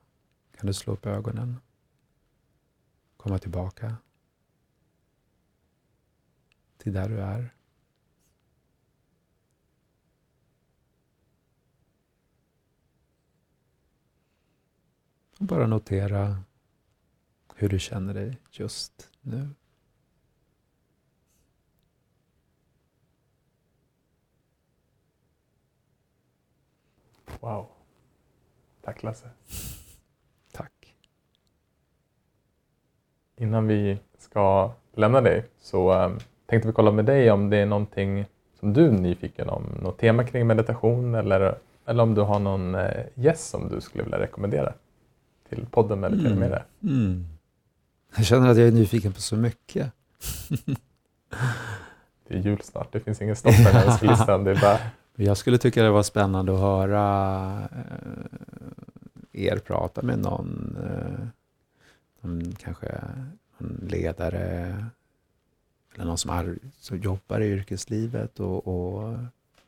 [0.57, 1.57] kan du slå upp ögonen.
[3.17, 3.97] Komma tillbaka
[6.79, 7.56] till där du är.
[15.39, 16.37] Bara notera
[17.55, 19.49] hur du känner dig just nu.
[27.41, 27.67] Wow.
[28.83, 29.31] Tack Lasse.
[30.53, 30.95] Tack.
[33.37, 37.67] Innan vi ska lämna dig så um, tänkte vi kolla med dig om det är
[37.67, 38.27] någonting
[38.61, 39.65] som du är nyfiken om.
[39.83, 44.05] Något tema kring meditation eller Eller om du har någon eh, gäst som du skulle
[44.05, 44.75] vilja rekommendera
[45.49, 46.39] till podden Meditera Mm.
[46.39, 46.65] med det.
[46.83, 47.25] Mm.
[48.17, 49.93] Jag känner att jag är nyfiken på så mycket.
[52.29, 54.45] Det är jul snart, det finns ingen stopp på den här önskelistan.
[54.45, 54.79] Det är bara,
[55.17, 57.69] Jag skulle tycka det var spännande att höra
[59.33, 61.27] eh, er prata med någon, eh,
[62.21, 63.01] någon kanske
[63.59, 64.41] någon ledare
[65.95, 69.15] eller någon som, ar- som jobbar i yrkeslivet och, och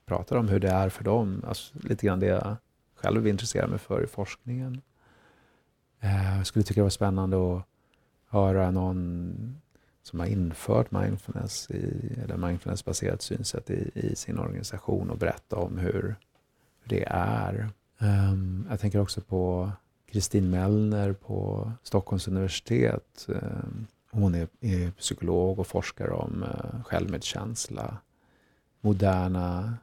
[0.07, 1.45] pratar om hur det är för dem.
[1.49, 2.57] Alltså, lite grann det jag
[2.97, 4.81] själv intresserar mig för i forskningen.
[6.01, 7.63] Eh, jag skulle tycka det var spännande att
[8.29, 9.61] höra någon
[10.03, 15.79] som har infört mindfulness i, eller mindfulnessbaserat synsätt i, i sin organisation och berätta om
[15.79, 16.17] hur,
[16.85, 17.71] det är.
[17.99, 19.71] Um, jag tänker också på
[20.07, 23.27] Kristin Mellner på Stockholms universitet.
[23.29, 27.97] Um, hon är, är psykolog och forskar om uh, självmedkänsla,
[28.81, 29.75] moderna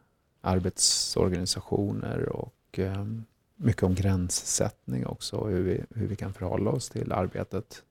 [0.42, 3.26] arbetsorganisationer och um,
[3.56, 7.84] mycket om gränssättning också, och hur vi, hur vi kan förhålla oss till arbetet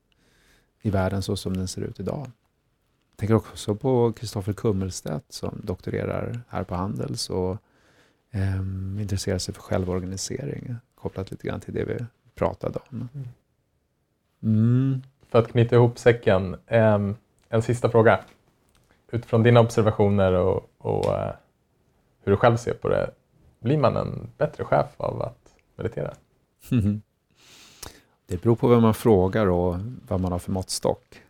[0.81, 2.31] i världen så som den ser ut idag.
[3.11, 7.57] Jag tänker också på Kristoffer Kummelstedt som doktorerar här på Handels och
[8.31, 8.59] eh,
[9.01, 12.05] intresserar sig för självorganisering kopplat lite grann till det vi
[12.35, 13.09] pratade om.
[14.43, 15.01] Mm.
[15.29, 17.15] för att knyta ihop säcken, em,
[17.49, 18.19] en sista fråga.
[19.11, 21.33] Utifrån dina observationer och, och eh,
[22.23, 23.11] hur du själv ser på det,
[23.59, 25.44] blir man en bättre chef av att
[25.75, 26.13] meditera?
[28.27, 31.21] Det beror på vem man frågar och vad man har för måttstock.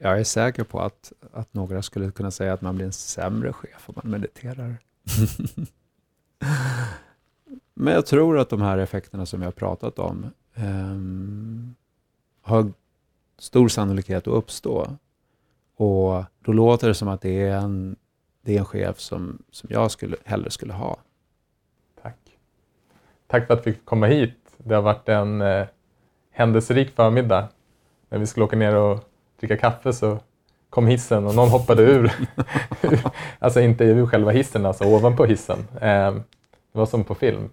[0.00, 3.52] Jag är säker på att, att några skulle kunna säga att man blir en sämre
[3.52, 4.76] chef om man mediterar.
[7.74, 11.74] Men jag tror att de här effekterna som jag har pratat om ehm,
[12.42, 12.72] har
[13.38, 14.96] stor sannolikhet att uppstå.
[15.76, 17.96] Och då låter det som att det är en,
[18.42, 20.98] det är en chef som, som jag skulle, hellre skulle ha.
[23.34, 23.46] Tack.
[23.46, 24.38] För att vi fick komma hit.
[24.58, 25.66] Det har varit en eh,
[26.32, 27.48] händelserik förmiddag.
[28.08, 29.00] När vi skulle åka ner och
[29.40, 30.18] dricka kaffe så
[30.70, 32.12] kom hissen och någon hoppade ur.
[33.38, 35.58] alltså inte ur själva hissen, alltså ovanpå hissen.
[35.74, 36.12] Eh,
[36.72, 37.50] det var som på film.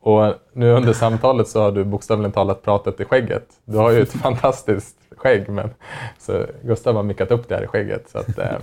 [0.00, 3.46] Och nu under samtalet så har du bokstavligen talat pratat i skägget.
[3.64, 5.70] Du har ju ett fantastiskt skägg, men
[6.18, 8.10] så Gustav har mickat upp det här i skägget.
[8.10, 8.58] Så att, eh,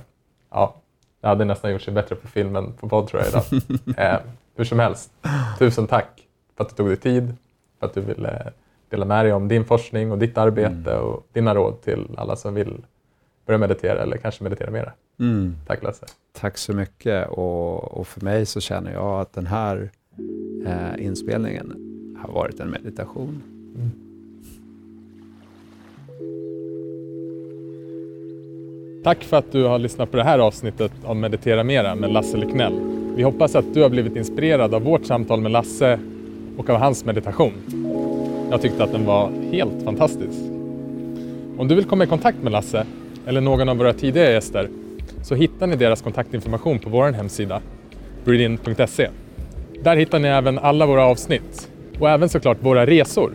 [0.52, 0.76] ja,
[1.22, 3.44] det hade nästan gjort sig bättre på film än på podd tror jag idag.
[3.98, 4.20] Eh,
[4.58, 5.12] hur som helst,
[5.60, 6.25] tusen tack
[6.58, 7.36] för att du tog dig tid,
[7.80, 8.52] för att du ville
[8.90, 12.54] dela med dig om din forskning och ditt arbete och dina råd till alla som
[12.54, 12.82] vill
[13.46, 14.92] börja meditera eller kanske meditera mera.
[15.20, 15.56] Mm.
[15.68, 16.06] Tack Lasse.
[16.34, 17.30] Tack så mycket.
[17.30, 19.90] Och, och för mig så känner jag att den här
[20.66, 21.76] eh, inspelningen
[22.22, 23.44] har varit en meditation.
[29.04, 32.38] Tack för att du har lyssnat på det här avsnittet av Meditera Mera med Lasse
[32.38, 32.74] Lycknell.
[33.16, 36.00] Vi hoppas att du har blivit inspirerad av vårt samtal med Lasse
[36.58, 37.54] och av hans meditation.
[38.52, 40.40] Jag tyckte att den var helt fantastisk.
[41.58, 42.86] Om du vill komma i kontakt med Lasse
[43.26, 44.70] eller någon av våra tidigare gäster
[45.24, 47.62] så hittar ni deras kontaktinformation på vår hemsida,
[48.26, 49.10] breedin.se.
[49.84, 53.32] Där hittar ni även alla våra avsnitt och även såklart våra resor.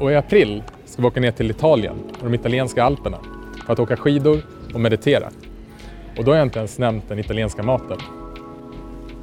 [0.00, 3.18] Och i april ska vi åka ner till Italien och de italienska alperna
[3.66, 4.42] för att åka skidor
[4.74, 5.28] och meditera.
[6.18, 7.98] Och då har jag inte ens nämnt den italienska maten.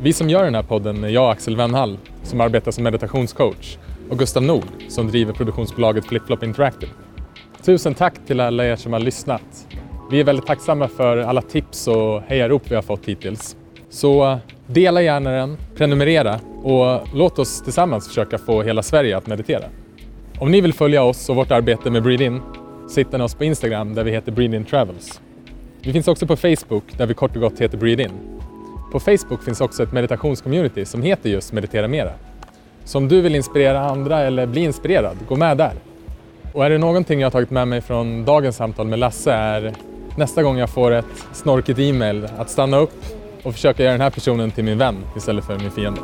[0.01, 3.77] Vi som gör den här podden är jag, Axel Wennhall, som arbetar som meditationscoach
[4.09, 6.91] och Gustav Nord som driver produktionsbolaget FlipFlop Interactive.
[7.61, 9.67] Tusen tack till alla er som har lyssnat.
[10.11, 13.57] Vi är väldigt tacksamma för alla tips och hejarop vi har fått hittills.
[13.89, 14.37] Så eh,
[14.67, 19.65] dela gärna den, prenumerera och låt oss tillsammans försöka få hela Sverige att meditera.
[20.39, 22.41] Om ni vill följa oss och vårt arbete med Breathe In
[22.89, 25.21] så hittar ni oss på Instagram där vi heter Breathe In Travels.
[25.81, 28.38] Vi finns också på Facebook där vi kort och gott heter Breathe In.
[28.91, 32.11] På Facebook finns också ett meditationscommunity som heter just Meditera Mera.
[32.83, 35.73] Så om du vill inspirera andra eller bli inspirerad, gå med där.
[36.53, 39.73] Och är det någonting jag har tagit med mig från dagens samtal med Lasse är
[40.17, 43.05] nästa gång jag får ett snorkigt e-mail att stanna upp
[43.43, 46.01] och försöka göra den här personen till min vän istället för min fiende.